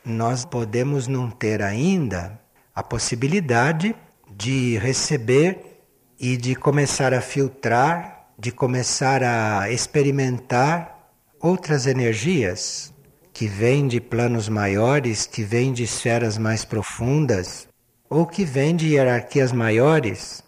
nós 0.03 0.45
podemos 0.45 1.07
não 1.07 1.29
ter 1.29 1.61
ainda 1.61 2.39
a 2.73 2.81
possibilidade 2.81 3.95
de 4.29 4.77
receber 4.77 5.73
e 6.19 6.37
de 6.37 6.55
começar 6.55 7.13
a 7.13 7.21
filtrar, 7.21 8.12
de 8.37 8.51
começar 8.51 9.23
a 9.23 9.69
experimentar 9.71 11.11
outras 11.39 11.87
energias 11.87 12.93
que 13.33 13.47
vêm 13.47 13.87
de 13.87 13.99
planos 13.99 14.47
maiores, 14.47 15.25
que 15.25 15.43
vêm 15.43 15.73
de 15.73 15.83
esferas 15.83 16.37
mais 16.37 16.63
profundas, 16.63 17.67
ou 18.09 18.27
que 18.27 18.45
vêm 18.45 18.75
de 18.75 18.89
hierarquias 18.89 19.51
maiores. 19.51 20.43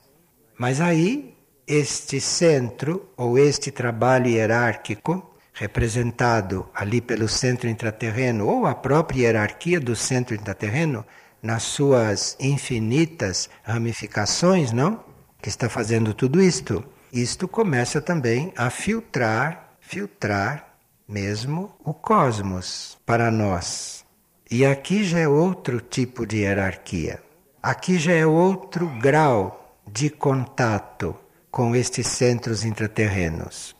Mas 0.57 0.79
aí, 0.79 1.35
este 1.67 2.21
centro, 2.21 3.09
ou 3.17 3.39
este 3.39 3.71
trabalho 3.71 4.27
hierárquico, 4.27 5.35
representado 5.51 6.69
ali 6.73 7.01
pelo 7.01 7.27
centro 7.27 7.67
intraterreno, 7.67 8.47
ou 8.47 8.65
a 8.65 8.75
própria 8.75 9.23
hierarquia 9.23 9.79
do 9.79 9.95
centro 9.95 10.35
intraterreno, 10.35 11.03
nas 11.41 11.63
suas 11.63 12.35
infinitas 12.39 13.49
ramificações, 13.63 14.71
não? 14.71 15.03
Que 15.41 15.49
está 15.49 15.69
fazendo 15.69 16.13
tudo 16.13 16.41
isto. 16.41 16.83
Isto 17.15 17.47
começa 17.47 18.01
também 18.01 18.51
a 18.57 18.69
filtrar, 18.69 19.77
filtrar 19.79 20.75
mesmo 21.07 21.73
o 21.81 21.93
cosmos 21.93 22.97
para 23.05 23.31
nós. 23.31 24.03
E 24.51 24.65
aqui 24.65 25.01
já 25.05 25.19
é 25.19 25.27
outro 25.27 25.79
tipo 25.79 26.25
de 26.25 26.39
hierarquia. 26.39 27.23
Aqui 27.63 27.97
já 27.97 28.11
é 28.11 28.25
outro 28.25 28.85
grau 28.99 29.79
de 29.89 30.09
contato 30.09 31.15
com 31.49 31.73
estes 31.73 32.05
centros 32.07 32.65
intraterrenos. 32.65 33.73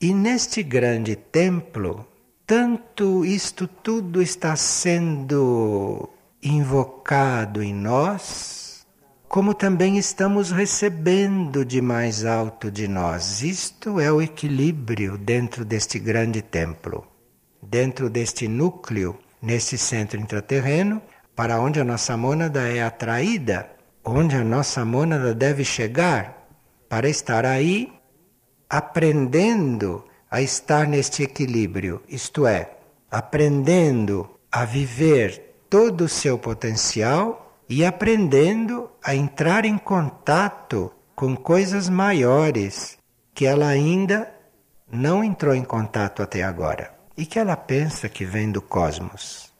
E 0.00 0.14
neste 0.14 0.62
grande 0.62 1.14
templo, 1.14 2.08
tanto 2.46 3.22
isto 3.22 3.68
tudo 3.68 4.22
está 4.22 4.56
sendo 4.56 6.08
invocado 6.42 7.62
em 7.62 7.74
nós, 7.74 8.65
como 9.28 9.54
também 9.54 9.98
estamos 9.98 10.50
recebendo 10.50 11.64
de 11.64 11.80
mais 11.80 12.24
alto 12.24 12.70
de 12.70 12.86
nós. 12.86 13.42
Isto 13.42 14.00
é 14.00 14.10
o 14.10 14.22
equilíbrio 14.22 15.18
dentro 15.18 15.64
deste 15.64 15.98
grande 15.98 16.42
templo, 16.42 17.06
dentro 17.60 18.08
deste 18.08 18.46
núcleo, 18.48 19.18
nesse 19.42 19.76
centro 19.76 20.20
intraterreno, 20.20 21.02
para 21.34 21.60
onde 21.60 21.80
a 21.80 21.84
nossa 21.84 22.16
mônada 22.16 22.62
é 22.68 22.82
atraída, 22.82 23.70
onde 24.04 24.36
a 24.36 24.44
nossa 24.44 24.84
mônada 24.84 25.34
deve 25.34 25.64
chegar, 25.64 26.48
para 26.88 27.08
estar 27.08 27.44
aí 27.44 27.92
aprendendo 28.70 30.04
a 30.30 30.40
estar 30.40 30.86
neste 30.86 31.22
equilíbrio, 31.22 32.02
isto 32.08 32.46
é, 32.46 32.70
aprendendo 33.10 34.28
a 34.50 34.64
viver 34.64 35.56
todo 35.68 36.02
o 36.02 36.08
seu 36.08 36.38
potencial 36.38 37.45
e 37.68 37.84
aprendendo 37.84 38.90
a 39.02 39.14
entrar 39.14 39.64
em 39.64 39.76
contato 39.76 40.92
com 41.14 41.36
coisas 41.36 41.88
maiores 41.88 42.98
que 43.34 43.46
ela 43.46 43.66
ainda 43.66 44.32
não 44.90 45.24
entrou 45.24 45.54
em 45.54 45.64
contato 45.64 46.22
até 46.22 46.42
agora 46.42 46.94
e 47.16 47.26
que 47.26 47.38
ela 47.38 47.56
pensa 47.56 48.08
que 48.08 48.24
vem 48.24 48.52
do 48.52 48.62
cosmos, 48.62 49.52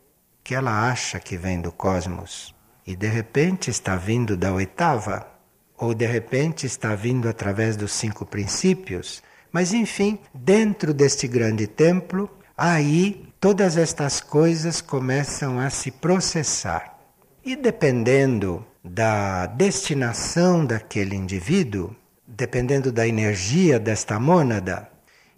que 0.45 0.55
ela 0.55 0.89
acha 0.89 1.19
que 1.19 1.37
vem 1.37 1.61
do 1.61 1.73
cosmos 1.73 2.55
e 2.87 2.95
de 2.95 3.09
repente 3.09 3.71
está 3.71 3.97
vindo 3.97 4.37
da 4.37 4.53
oitava 4.53 5.27
ou 5.77 5.93
de 5.93 6.07
repente 6.07 6.67
está 6.67 6.95
vindo 6.95 7.29
através 7.29 7.77
dos 7.77 7.93
cinco 7.93 8.25
princípios, 8.25 9.23
mas 9.51 9.73
enfim, 9.73 10.19
dentro 10.33 10.95
deste 10.95 11.27
grande 11.27 11.67
templo, 11.67 12.31
aí 12.57 13.29
todas 13.41 13.77
estas 13.77 14.21
coisas 14.21 14.81
começam 14.81 15.59
a 15.59 15.69
se 15.69 15.91
processar. 15.91 16.96
E 17.47 17.55
dependendo 17.55 18.67
da 18.83 19.47
destinação 19.47 20.67
daquele 20.67 21.15
indivíduo, 21.15 21.95
dependendo 22.27 22.91
da 22.91 23.07
energia 23.07 23.79
desta 23.79 24.19
mônada, 24.19 24.91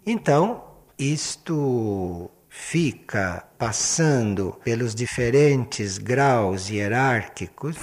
então 0.03 0.63
isto 0.97 2.31
fica 2.49 3.47
passando 3.59 4.57
pelos 4.63 4.95
diferentes 4.95 5.99
graus 5.99 6.71
hierárquicos 6.71 7.77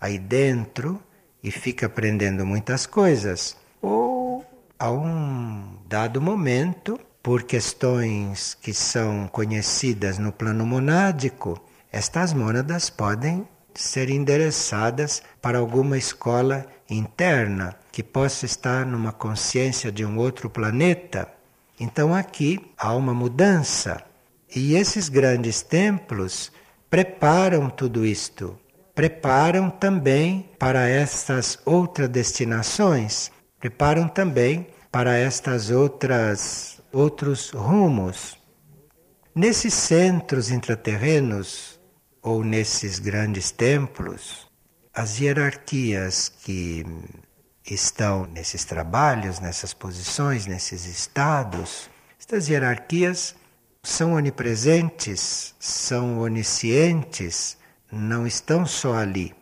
aí 0.00 0.18
dentro 0.18 0.98
e 1.42 1.50
fica 1.50 1.84
aprendendo 1.84 2.46
muitas 2.46 2.86
coisas, 2.86 3.54
ou 3.82 4.46
a 4.78 4.90
um 4.90 5.76
dado 5.86 6.22
momento, 6.22 6.98
por 7.22 7.42
questões 7.42 8.54
que 8.54 8.72
são 8.72 9.28
conhecidas 9.28 10.18
no 10.18 10.32
plano 10.32 10.64
monádico, 10.64 11.60
estas 11.92 12.32
mônadas 12.32 12.88
podem 12.88 13.46
ser 13.74 14.10
endereçadas 14.10 15.22
para 15.40 15.58
alguma 15.58 15.96
escola 15.96 16.66
interna 16.90 17.76
que 17.92 18.02
possa 18.02 18.46
estar 18.46 18.86
numa 18.86 19.12
consciência 19.12 19.92
de 19.92 20.04
um 20.04 20.18
outro 20.18 20.48
planeta. 20.48 21.28
Então 21.78 22.14
aqui 22.14 22.60
há 22.76 22.94
uma 22.94 23.14
mudança. 23.14 24.02
E 24.54 24.74
esses 24.74 25.08
grandes 25.08 25.62
templos 25.62 26.50
preparam 26.90 27.68
tudo 27.68 28.04
isto. 28.04 28.58
Preparam 28.94 29.70
também 29.70 30.50
para 30.58 30.88
estas 30.88 31.58
outras 31.64 32.08
destinações, 32.08 33.30
preparam 33.60 34.08
também 34.08 34.66
para 34.90 35.16
estas 35.16 35.70
outras 35.70 36.80
outros 36.92 37.50
rumos. 37.50 38.36
Nesses 39.34 39.74
centros 39.74 40.50
intraterrenos 40.50 41.77
ou 42.28 42.44
nesses 42.44 42.98
grandes 42.98 43.50
templos, 43.50 44.46
as 44.92 45.18
hierarquias 45.18 46.28
que 46.28 46.84
estão 47.64 48.26
nesses 48.26 48.66
trabalhos, 48.66 49.40
nessas 49.40 49.72
posições, 49.72 50.44
nesses 50.44 50.84
estados, 50.84 51.88
estas 52.20 52.46
hierarquias 52.46 53.34
são 53.82 54.12
onipresentes, 54.12 55.54
são 55.58 56.18
oniscientes, 56.18 57.56
não 57.90 58.26
estão 58.26 58.66
só 58.66 58.96
ali. 58.96 59.34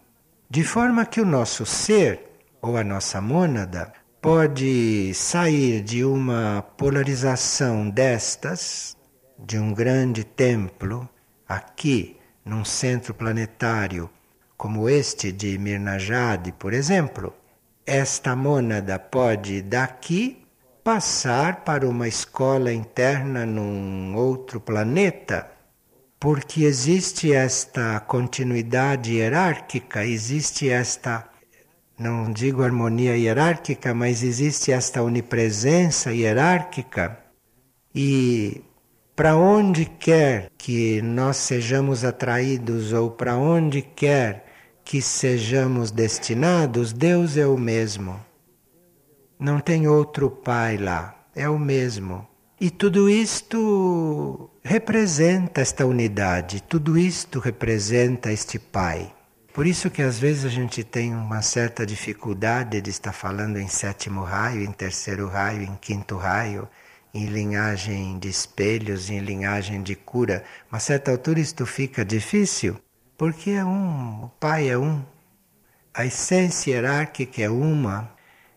De 0.49 0.63
forma 0.63 1.05
que 1.05 1.21
o 1.21 1.27
nosso 1.27 1.67
ser, 1.67 2.21
ou 2.63 2.77
a 2.77 2.85
nossa 2.85 3.21
mônada, 3.21 3.93
pode 4.23 5.13
sair 5.13 5.83
de 5.83 6.05
uma 6.05 6.63
polarização 6.77 7.91
destas, 7.91 8.97
de 9.37 9.59
um 9.59 9.75
grande 9.75 10.23
templo, 10.23 11.09
aqui, 11.49 12.16
num 12.47 12.65
centro 12.65 13.13
planetário, 13.13 14.09
como 14.57 14.89
este 14.89 15.33
de 15.33 15.59
Mirnajade, 15.59 16.53
por 16.53 16.73
exemplo, 16.73 17.35
esta 17.85 18.37
mônada 18.37 18.99
pode 18.99 19.63
daqui 19.63 20.47
passar 20.83 21.65
para 21.65 21.89
uma 21.89 22.07
escola 22.07 22.73
interna 22.73 23.45
num 23.45 24.15
outro 24.15 24.61
planeta, 24.61 25.51
porque 26.21 26.63
existe 26.63 27.33
esta 27.33 27.99
continuidade 28.01 29.13
hierárquica, 29.15 30.05
existe 30.05 30.71
esta, 30.71 31.29
não 31.99 32.33
digo 32.33 32.63
harmonia 32.63 33.17
hierárquica, 33.17 33.93
mas 33.93 34.23
existe 34.23 34.71
esta 34.71 35.03
onipresença 35.03 36.13
hierárquica. 36.13 37.19
E 37.93 38.63
para 39.17 39.35
onde 39.35 39.87
quer 39.87 40.51
que 40.59 41.01
nós 41.01 41.39
sejamos 41.39 42.05
atraídos 42.05 42.93
ou 42.93 43.11
para 43.11 43.35
onde 43.35 43.81
quer 43.81 44.45
que 44.85 45.01
sejamos 45.01 45.91
destinados, 45.91 46.93
Deus 46.93 47.39
é 47.39 47.47
o 47.47 47.57
mesmo. 47.57 48.21
Não 49.41 49.59
tem 49.59 49.89
outro 49.89 50.31
pai 50.31 50.77
lá, 50.77 51.17
é 51.35 51.49
o 51.49 51.59
mesmo. 51.59 52.29
E 52.61 52.71
tudo 52.71 53.09
isto 53.09 54.51
representa 54.63 55.63
esta 55.63 55.87
unidade, 55.87 56.63
tudo 56.63 56.99
isto 56.99 57.39
representa 57.39 58.31
este 58.31 58.59
pai. 58.59 59.11
Por 59.55 59.67
isso 59.67 59.89
que 59.89 60.03
às 60.03 60.19
vezes 60.19 60.45
a 60.45 60.51
gente 60.51 60.85
tem 60.85 61.15
uma 61.15 61.41
certa 61.41 61.87
dificuldade 61.87 62.83
de 62.83 62.91
estar 62.91 63.15
falando 63.15 63.57
em 63.57 63.67
sétimo 63.67 64.23
raio, 64.23 64.63
em 64.63 64.73
terceiro 64.73 65.27
raio, 65.27 65.63
em 65.63 65.75
quinto 65.81 66.17
raio, 66.17 66.69
em 67.17 67.25
linhagem 67.25 68.19
de 68.19 68.29
espelhos, 68.29 69.09
em 69.09 69.21
linhagem 69.21 69.83
de 69.83 69.95
cura. 69.95 70.45
A 70.71 70.79
certa 70.79 71.11
altura 71.11 71.41
isto 71.41 71.65
fica 71.65 72.05
difícil, 72.05 72.77
porque 73.17 73.53
é 73.53 73.65
um, 73.65 74.25
o 74.25 74.29
pai 74.39 74.69
é 74.69 74.77
um, 74.77 75.03
a 75.95 76.05
essência 76.05 76.73
hierárquica 76.73 77.41
é 77.41 77.49
uma, 77.49 78.15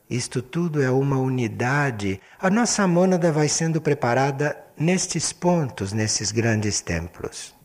isto 0.09 0.41
tudo 0.41 0.83
é 0.83 0.91
uma 0.91 1.17
unidade. 1.17 2.19
A 2.37 2.49
nossa 2.49 2.85
mônada 2.85 3.31
vai 3.31 3.47
sendo 3.47 3.79
preparada 3.79 4.57
nestes 4.77 5.31
pontos, 5.31 5.93
nesses 5.93 6.29
grandes 6.33 6.81
templos. 6.81 7.55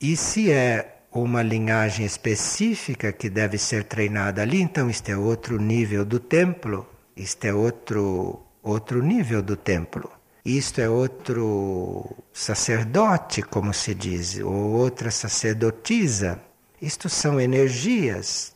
E 0.00 0.16
se 0.16 0.50
é 0.50 1.02
uma 1.12 1.42
linhagem 1.42 2.04
específica 2.04 3.12
que 3.12 3.30
deve 3.30 3.56
ser 3.56 3.84
treinada 3.84 4.42
ali, 4.42 4.60
então 4.60 4.90
isto 4.90 5.08
é 5.10 5.16
outro 5.16 5.60
nível 5.60 6.04
do 6.04 6.18
templo, 6.18 6.88
isto 7.16 7.44
é 7.44 7.54
outro 7.54 8.46
outro 8.62 9.02
nível 9.02 9.42
do 9.42 9.56
templo. 9.56 10.19
Isto 10.44 10.80
é 10.80 10.88
outro 10.88 12.16
sacerdote, 12.32 13.42
como 13.42 13.74
se 13.74 13.94
diz, 13.94 14.38
ou 14.38 14.52
outra 14.72 15.10
sacerdotisa. 15.10 16.40
Isto 16.80 17.08
são 17.10 17.38
energias 17.38 18.54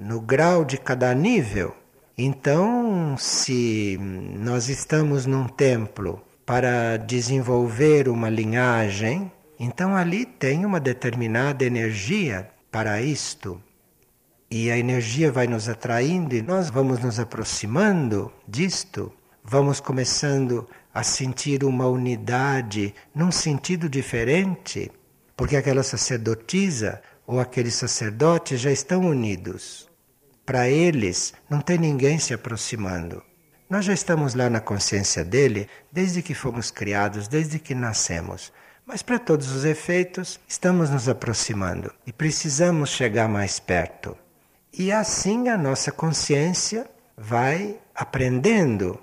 no 0.00 0.20
grau 0.20 0.64
de 0.64 0.76
cada 0.76 1.14
nível. 1.14 1.74
Então, 2.16 3.16
se 3.16 3.96
nós 4.00 4.68
estamos 4.68 5.24
num 5.24 5.46
templo 5.46 6.20
para 6.44 6.96
desenvolver 6.96 8.08
uma 8.08 8.28
linhagem, 8.28 9.30
então 9.58 9.96
ali 9.96 10.26
tem 10.26 10.66
uma 10.66 10.80
determinada 10.80 11.64
energia 11.64 12.50
para 12.70 13.00
isto. 13.00 13.60
E 14.50 14.70
a 14.70 14.78
energia 14.78 15.30
vai 15.30 15.46
nos 15.46 15.68
atraindo 15.68 16.34
e 16.34 16.42
nós 16.42 16.70
vamos 16.70 16.98
nos 17.00 17.20
aproximando 17.20 18.32
disto, 18.46 19.12
vamos 19.44 19.78
começando 19.78 20.66
a 20.98 21.04
sentir 21.04 21.62
uma 21.62 21.86
unidade 21.86 22.92
num 23.14 23.30
sentido 23.30 23.88
diferente, 23.88 24.90
porque 25.36 25.54
aquela 25.54 25.84
sacerdotisa 25.84 27.00
ou 27.24 27.38
aquele 27.38 27.70
sacerdote 27.70 28.56
já 28.56 28.72
estão 28.72 29.02
unidos. 29.02 29.88
Para 30.44 30.68
eles, 30.68 31.32
não 31.48 31.60
tem 31.60 31.78
ninguém 31.78 32.18
se 32.18 32.34
aproximando. 32.34 33.22
Nós 33.70 33.84
já 33.84 33.92
estamos 33.92 34.34
lá 34.34 34.50
na 34.50 34.58
consciência 34.58 35.24
dele 35.24 35.68
desde 35.92 36.20
que 36.20 36.34
fomos 36.34 36.72
criados, 36.72 37.28
desde 37.28 37.60
que 37.60 37.76
nascemos. 37.76 38.52
Mas 38.84 39.00
para 39.00 39.20
todos 39.20 39.52
os 39.52 39.64
efeitos, 39.64 40.40
estamos 40.48 40.90
nos 40.90 41.08
aproximando 41.08 41.94
e 42.08 42.12
precisamos 42.12 42.90
chegar 42.90 43.28
mais 43.28 43.60
perto. 43.60 44.16
E 44.76 44.90
assim 44.90 45.48
a 45.48 45.56
nossa 45.56 45.92
consciência 45.92 46.90
vai 47.16 47.78
aprendendo 47.94 49.00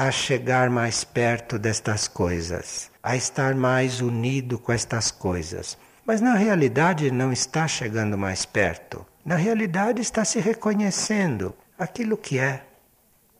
a 0.00 0.10
chegar 0.10 0.70
mais 0.70 1.04
perto 1.04 1.58
destas 1.58 2.08
coisas, 2.08 2.90
a 3.02 3.16
estar 3.16 3.54
mais 3.54 4.00
unido 4.00 4.58
com 4.58 4.72
estas 4.72 5.10
coisas. 5.10 5.76
Mas 6.06 6.22
na 6.22 6.36
realidade 6.36 7.10
não 7.10 7.30
está 7.30 7.68
chegando 7.68 8.16
mais 8.16 8.46
perto. 8.46 9.06
Na 9.22 9.36
realidade, 9.36 10.00
está 10.00 10.24
se 10.24 10.40
reconhecendo 10.40 11.54
aquilo 11.78 12.16
que 12.16 12.38
é. 12.38 12.64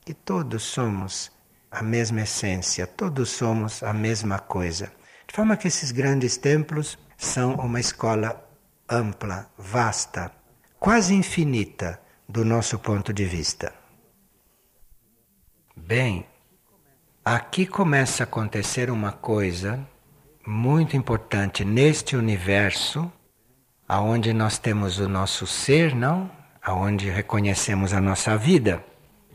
Que 0.05 0.13
todos 0.13 0.63
somos 0.65 1.33
a 1.71 1.83
mesma 1.83 2.21
essência, 2.21 2.87
todos 2.87 3.31
somos 3.31 3.83
a 3.83 3.95
mesma 3.95 4.39
coisa. 4.39 4.93
De 5.27 5.35
forma 5.35 5.57
que 5.57 5.67
esses 5.67 5.91
grandes 5.91 6.37
templos 6.37 6.99
são 7.17 7.55
uma 7.55 7.81
escola 7.81 8.39
ampla, 8.87 9.51
vasta, 9.57 10.31
quase 10.79 11.15
infinita 11.15 11.99
do 12.29 12.45
nosso 12.45 12.79
ponto 12.79 13.15
de 13.15 13.25
vista. 13.25 13.73
Bem, 15.75 16.27
aqui 17.25 17.67
começa 17.67 18.23
a 18.23 18.25
acontecer 18.25 18.91
uma 18.91 19.13
coisa 19.13 19.87
muito 20.47 20.97
importante 20.97 21.65
neste 21.65 22.17
universo 22.17 23.11
aonde 23.87 24.33
nós 24.33 24.57
temos 24.57 24.99
o 24.99 25.09
nosso 25.09 25.47
ser, 25.47 25.95
não? 25.95 26.31
Aonde 26.63 27.11
reconhecemos 27.11 27.93
a 27.93 28.01
nossa 28.01 28.37
vida, 28.37 28.85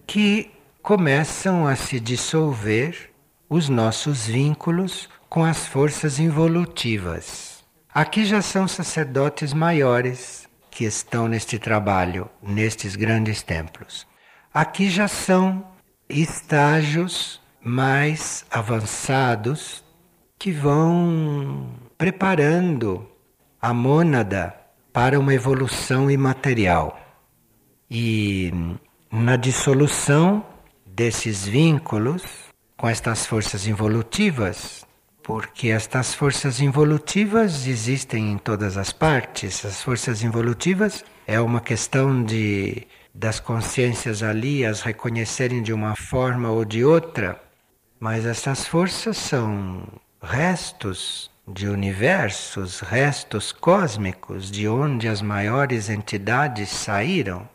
que 0.07 0.51
começam 0.81 1.67
a 1.67 1.75
se 1.75 1.99
dissolver 1.99 3.11
os 3.49 3.67
nossos 3.67 4.27
vínculos 4.27 5.09
com 5.29 5.43
as 5.43 5.67
forças 5.67 6.19
involutivas. 6.19 7.63
Aqui 7.93 8.25
já 8.25 8.41
são 8.41 8.67
sacerdotes 8.67 9.53
maiores 9.53 10.47
que 10.71 10.85
estão 10.85 11.27
neste 11.27 11.59
trabalho, 11.59 12.29
nestes 12.41 12.95
grandes 12.95 13.41
templos. 13.41 14.07
Aqui 14.53 14.89
já 14.89 15.07
são 15.07 15.65
estágios 16.07 17.41
mais 17.65 18.45
avançados 18.51 19.83
que 20.37 20.51
vão 20.51 21.67
preparando 21.97 23.09
a 23.59 23.73
mônada 23.73 24.55
para 24.93 25.19
uma 25.19 25.33
evolução 25.33 26.11
imaterial. 26.11 26.99
E 27.89 28.53
na 29.11 29.35
dissolução 29.35 30.45
desses 30.85 31.47
vínculos 31.47 32.23
com 32.77 32.87
estas 32.87 33.25
forças 33.25 33.65
involutivas, 33.65 34.85
porque 35.23 35.69
estas 35.69 36.13
forças 36.13 36.59
involutivas 36.59 37.65
existem 37.65 38.31
em 38.31 38.37
todas 38.37 38.77
as 38.77 38.93
partes, 38.93 39.65
as 39.65 39.81
forças 39.81 40.21
involutivas 40.21 41.03
é 41.25 41.41
uma 41.41 41.61
questão 41.61 42.23
de 42.23 42.85
das 43.11 43.39
consciências 43.39 44.21
ali 44.21 44.65
as 44.65 44.81
reconhecerem 44.81 45.63
de 45.63 45.71
uma 45.71 45.95
forma 45.95 46.51
ou 46.51 46.65
de 46.65 46.83
outra, 46.83 47.41
mas 47.99 48.25
essas 48.25 48.67
forças 48.67 49.17
são 49.17 49.83
restos 50.21 51.29
de 51.47 51.67
universos, 51.67 52.79
restos 52.79 53.51
cósmicos 53.51 54.49
de 54.49 54.67
onde 54.67 55.07
as 55.07 55.21
maiores 55.21 55.89
entidades 55.89 56.69
saíram. 56.69 57.47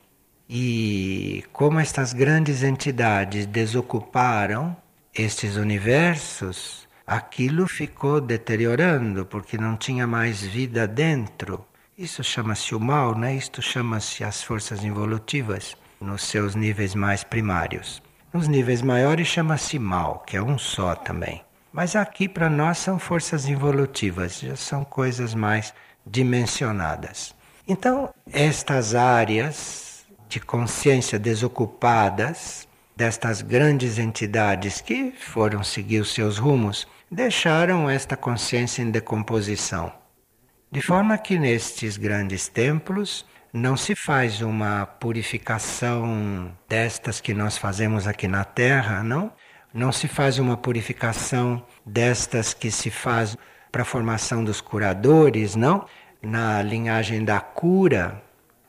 E 0.49 1.45
como 1.53 1.79
estas 1.79 2.13
grandes 2.13 2.63
entidades 2.63 3.47
desocuparam 3.47 4.77
estes 5.15 5.57
universos, 5.57 6.89
aquilo 7.07 7.67
ficou 7.67 8.21
deteriorando 8.21 9.27
porque 9.27 9.59
não 9.59 9.77
tinha 9.77 10.07
mais 10.07 10.41
vida 10.41 10.87
dentro. 10.87 11.65
Isso 11.99 12.25
chama-se 12.25 12.75
o 12.75 12.81
mal, 12.81 13.17
né? 13.17 13.35
Isto 13.35 13.61
chama-se 13.61 14.25
as 14.25 14.43
forças 14.43 14.83
involutivas 14.85 15.77
nos 16.01 16.23
seus 16.23 16.55
níveis 16.55 16.95
mais 16.95 17.23
primários. 17.23 18.03
Nos 18.33 18.47
níveis 18.47 18.81
maiores 18.81 19.27
chama-se 19.27 19.77
mal, 19.77 20.23
que 20.25 20.37
é 20.37 20.43
um 20.43 20.57
só 20.57 20.95
também. 20.95 21.43
Mas 21.73 21.97
aqui 21.97 22.29
para 22.29 22.49
nós 22.49 22.79
são 22.79 22.97
forças 22.97 23.49
involutivas, 23.49 24.39
já 24.39 24.55
são 24.55 24.85
coisas 24.85 25.35
mais 25.35 25.75
dimensionadas. 26.07 27.35
Então, 27.67 28.15
estas 28.33 28.95
áreas 28.95 30.07
de 30.29 30.39
consciência 30.39 31.19
desocupadas 31.19 32.69
destas 32.97 33.43
grandes 33.43 33.99
entidades 33.99 34.81
que 34.81 35.11
foram 35.11 35.65
seguir 35.65 36.01
os 36.01 36.15
seus 36.15 36.39
rumos, 36.39 36.87
deixaram 37.11 37.91
esta 37.91 38.17
consciência 38.17 38.81
em 38.81 38.93
decomposição. 38.93 39.93
De 40.71 40.81
forma 40.81 41.19
que 41.19 41.37
nestes 41.37 41.97
grandes 41.97 42.47
templos 42.47 43.27
não 43.53 43.77
se 43.77 43.97
faz 43.97 44.43
uma 44.43 44.87
purificação 44.87 46.57
destas 46.69 47.21
que 47.21 47.35
nós 47.35 47.59
fazemos 47.59 48.07
aqui 48.07 48.29
na 48.29 48.45
Terra, 48.45 49.03
não? 49.03 49.33
Não 49.75 49.91
se 49.91 50.07
faz 50.07 50.39
uma 50.39 50.57
purificação 50.57 51.65
destas 51.85 52.55
que 52.55 52.71
se 52.71 52.91
faz 52.91 53.37
para 53.71 53.83
a 53.83 53.85
formação 53.85 54.45
dos 54.45 54.61
curadores, 54.61 55.57
não? 55.57 55.85
Na 56.23 56.63
linhagem 56.63 57.25
da 57.25 57.41
cura, 57.41 58.23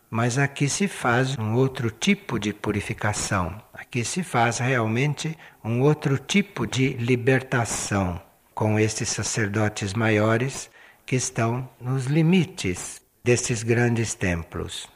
mas 0.10 0.38
aqui 0.38 0.68
se 0.68 0.88
faz 0.88 1.38
um 1.38 1.54
outro 1.54 1.92
tipo 1.92 2.40
de 2.40 2.54
purificação. 2.54 3.62
Aqui 3.74 4.04
se 4.04 4.24
faz 4.24 4.60
realmente 4.60 5.38
um 5.64 5.82
outro 5.82 6.18
tipo 6.18 6.66
de 6.66 6.94
libertação 6.94 8.22
com 8.54 8.80
estes 8.80 9.10
sacerdotes 9.10 9.94
maiores 9.94 10.72
que 11.06 11.16
estão 11.16 11.70
nos 11.80 12.06
limites 12.06 13.01
destes 13.24 13.62
grandes 13.64 14.16
templos. 14.16 14.90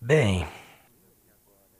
Bem, 0.00 0.46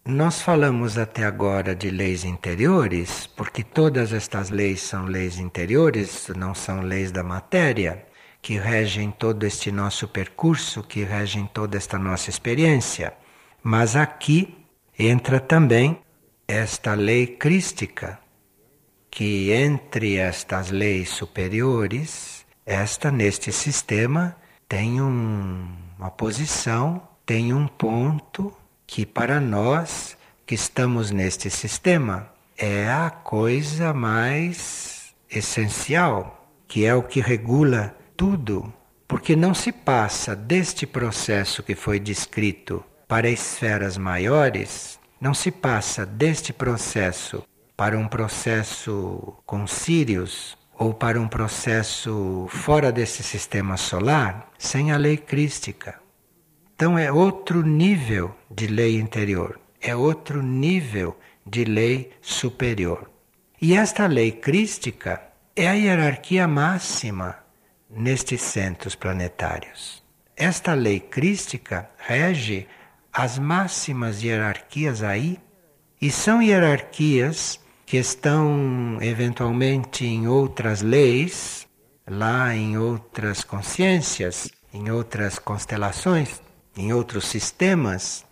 nós 0.04 0.42
falamos 0.42 0.98
até 0.98 1.24
agora 1.24 1.74
de 1.74 1.88
leis 1.90 2.24
interiores, 2.24 3.26
porque 3.26 3.62
todas 3.62 4.12
estas 4.12 4.50
leis 4.50 4.80
são 4.82 5.04
leis 5.04 5.38
interiores, 5.38 6.28
não 6.36 6.54
são 6.54 6.80
leis 6.80 7.12
da 7.12 7.22
matéria, 7.22 8.06
que 8.42 8.58
regem 8.58 9.10
todo 9.10 9.44
este 9.44 9.70
nosso 9.70 10.08
percurso, 10.08 10.82
que 10.82 11.04
regem 11.04 11.46
toda 11.46 11.76
esta 11.76 11.98
nossa 11.98 12.28
experiência. 12.28 13.14
Mas 13.62 13.96
aqui 13.96 14.66
entra 14.98 15.40
também 15.40 16.00
esta 16.46 16.94
lei 16.94 17.26
crística, 17.26 18.18
que 19.10 19.52
entre 19.52 20.16
estas 20.16 20.70
leis 20.70 21.08
superiores 21.08 22.44
esta, 22.66 23.10
neste 23.10 23.52
sistema, 23.52 24.36
tem 24.68 25.00
um, 25.00 25.68
uma 25.98 26.10
posição, 26.10 27.02
tem 27.24 27.52
um 27.52 27.66
ponto 27.66 28.52
que, 28.86 29.06
para 29.06 29.40
nós 29.40 30.16
que 30.46 30.54
estamos 30.54 31.10
neste 31.10 31.48
sistema, 31.50 32.28
é 32.56 32.88
a 32.88 33.10
coisa 33.10 33.92
mais 33.92 35.14
essencial, 35.30 36.48
que 36.68 36.84
é 36.84 36.94
o 36.94 37.02
que 37.02 37.20
regula 37.20 37.96
tudo. 38.16 38.72
Porque 39.06 39.36
não 39.36 39.54
se 39.54 39.70
passa 39.70 40.34
deste 40.34 40.86
processo 40.86 41.62
que 41.62 41.74
foi 41.74 42.00
descrito 42.00 42.84
para 43.06 43.28
esferas 43.28 43.98
maiores, 43.98 44.98
não 45.20 45.34
se 45.34 45.50
passa 45.50 46.06
deste 46.06 46.52
processo 46.52 47.44
para 47.76 47.98
um 47.98 48.08
processo 48.08 49.36
com 49.44 49.66
Sírios 49.66 50.56
ou 50.78 50.92
para 50.92 51.20
um 51.20 51.28
processo 51.28 52.46
fora 52.50 52.90
desse 52.90 53.22
sistema 53.22 53.76
solar 53.76 54.50
sem 54.58 54.92
a 54.92 54.96
lei 54.96 55.16
crística. 55.16 56.00
Então 56.74 56.98
é 56.98 57.10
outro 57.12 57.62
nível 57.62 58.34
de 58.50 58.66
lei 58.66 58.98
interior, 58.98 59.60
é 59.80 59.94
outro 59.94 60.42
nível 60.42 61.16
de 61.46 61.64
lei 61.64 62.12
superior. 62.20 63.10
E 63.60 63.74
esta 63.74 64.06
lei 64.06 64.32
crística 64.32 65.22
é 65.54 65.68
a 65.68 65.72
hierarquia 65.72 66.48
máxima 66.48 67.38
nestes 67.88 68.40
centros 68.42 68.94
planetários. 68.94 70.02
Esta 70.36 70.74
lei 70.74 70.98
crística 70.98 71.88
rege 71.96 72.66
as 73.12 73.38
máximas 73.38 74.22
hierarquias 74.22 75.02
aí, 75.04 75.38
e 76.02 76.10
são 76.10 76.42
hierarquias 76.42 77.60
que 77.86 77.96
estão 77.96 78.98
eventualmente 79.00 80.06
em 80.06 80.26
outras 80.26 80.82
leis, 80.82 81.66
lá 82.06 82.54
em 82.54 82.78
outras 82.78 83.44
consciências, 83.44 84.50
em 84.72 84.90
outras 84.90 85.38
constelações, 85.38 86.40
em 86.76 86.92
outros 86.92 87.26
sistemas, 87.26 88.24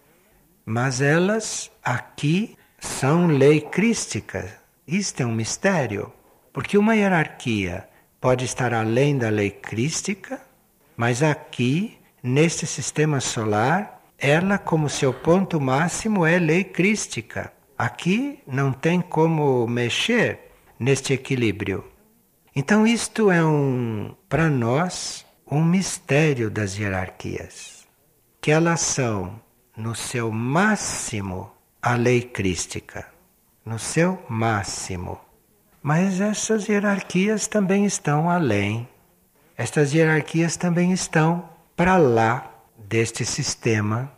mas 0.64 1.00
elas 1.00 1.70
aqui 1.82 2.56
são 2.78 3.26
lei 3.26 3.60
crística. 3.60 4.60
Isto 4.86 5.22
é 5.22 5.26
um 5.26 5.34
mistério, 5.34 6.12
porque 6.52 6.76
uma 6.76 6.96
hierarquia 6.96 7.88
pode 8.20 8.44
estar 8.44 8.74
além 8.74 9.16
da 9.16 9.28
lei 9.28 9.50
crística, 9.50 10.40
mas 10.96 11.22
aqui, 11.22 11.98
neste 12.22 12.66
sistema 12.66 13.20
solar, 13.20 14.00
ela, 14.18 14.58
como 14.58 14.88
seu 14.88 15.12
ponto 15.12 15.60
máximo, 15.60 16.24
é 16.24 16.38
lei 16.38 16.62
crística. 16.64 17.52
Aqui 17.82 18.38
não 18.46 18.72
tem 18.72 19.00
como 19.00 19.66
mexer 19.66 20.52
neste 20.78 21.14
equilíbrio. 21.14 21.84
Então, 22.54 22.86
isto 22.86 23.28
é 23.28 23.44
um, 23.44 24.14
para 24.28 24.48
nós, 24.48 25.26
um 25.50 25.64
mistério 25.64 26.48
das 26.48 26.78
hierarquias, 26.78 27.84
que 28.40 28.52
elas 28.52 28.82
são, 28.82 29.40
no 29.76 29.96
seu 29.96 30.30
máximo, 30.30 31.50
a 31.82 31.94
lei 31.94 32.22
crística, 32.22 33.04
no 33.66 33.80
seu 33.80 34.22
máximo. 34.28 35.18
Mas 35.82 36.20
essas 36.20 36.68
hierarquias 36.68 37.48
também 37.48 37.84
estão 37.84 38.30
além. 38.30 38.88
Estas 39.56 39.92
hierarquias 39.92 40.56
também 40.56 40.92
estão 40.92 41.48
para 41.74 41.96
lá 41.96 42.48
deste 42.78 43.24
sistema. 43.24 44.12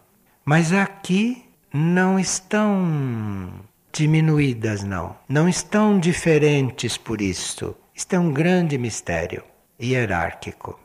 Mas 0.44 0.70
aqui 0.70 1.43
não 1.76 2.20
estão 2.20 3.50
diminuídas, 3.92 4.84
não. 4.84 5.16
Não 5.28 5.48
estão 5.48 5.98
diferentes 5.98 6.96
por 6.96 7.20
isto. 7.20 7.76
Isto 7.92 8.14
é 8.14 8.18
um 8.18 8.32
grande 8.32 8.78
mistério 8.78 9.42
hierárquico. 9.82 10.78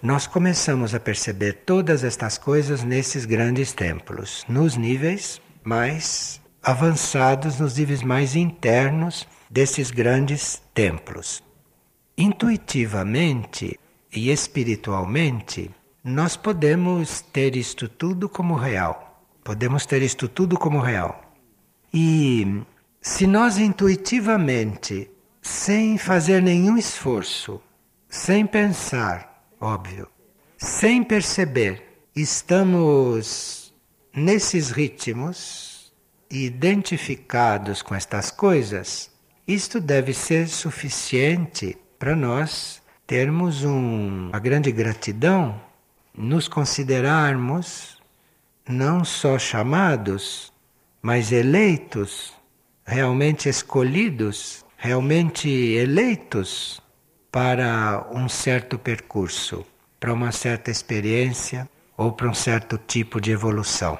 Nós 0.00 0.28
começamos 0.28 0.94
a 0.94 1.00
perceber 1.00 1.64
todas 1.66 2.04
estas 2.04 2.38
coisas 2.38 2.84
nesses 2.84 3.24
grandes 3.24 3.72
templos, 3.72 4.44
nos 4.48 4.76
níveis 4.76 5.42
mais 5.64 6.40
avançados, 6.62 7.58
nos 7.58 7.76
níveis 7.76 8.04
mais 8.04 8.36
internos 8.36 9.26
desses 9.50 9.90
grandes 9.90 10.62
templos. 10.72 11.42
Intuitivamente 12.16 13.76
e 14.12 14.30
espiritualmente, 14.30 15.68
nós 16.04 16.36
podemos 16.36 17.22
ter 17.32 17.56
isto 17.56 17.88
tudo 17.88 18.28
como 18.28 18.54
real 18.54 19.09
Podemos 19.50 19.84
ter 19.84 20.00
isto 20.00 20.28
tudo 20.28 20.56
como 20.56 20.78
real. 20.78 21.34
E 21.92 22.62
se 23.02 23.26
nós 23.26 23.58
intuitivamente, 23.58 25.10
sem 25.42 25.98
fazer 25.98 26.40
nenhum 26.40 26.76
esforço, 26.76 27.60
sem 28.08 28.46
pensar, 28.46 29.44
óbvio, 29.60 30.06
sem 30.56 31.02
perceber, 31.02 32.04
estamos 32.14 33.74
nesses 34.14 34.70
ritmos 34.70 35.92
identificados 36.30 37.82
com 37.82 37.92
estas 37.92 38.30
coisas, 38.30 39.10
isto 39.48 39.80
deve 39.80 40.14
ser 40.14 40.46
suficiente 40.46 41.76
para 41.98 42.14
nós 42.14 42.80
termos 43.04 43.64
um, 43.64 44.28
uma 44.28 44.38
grande 44.38 44.70
gratidão, 44.70 45.60
nos 46.14 46.46
considerarmos 46.46 47.99
não 48.70 49.04
só 49.04 49.38
chamados, 49.38 50.52
mas 51.02 51.32
eleitos, 51.32 52.32
realmente 52.84 53.48
escolhidos, 53.48 54.64
realmente 54.76 55.48
eleitos 55.48 56.80
para 57.30 58.08
um 58.12 58.28
certo 58.28 58.78
percurso, 58.78 59.66
para 59.98 60.12
uma 60.12 60.32
certa 60.32 60.70
experiência 60.70 61.68
ou 61.96 62.12
para 62.12 62.28
um 62.28 62.34
certo 62.34 62.78
tipo 62.78 63.20
de 63.20 63.30
evolução. 63.30 63.98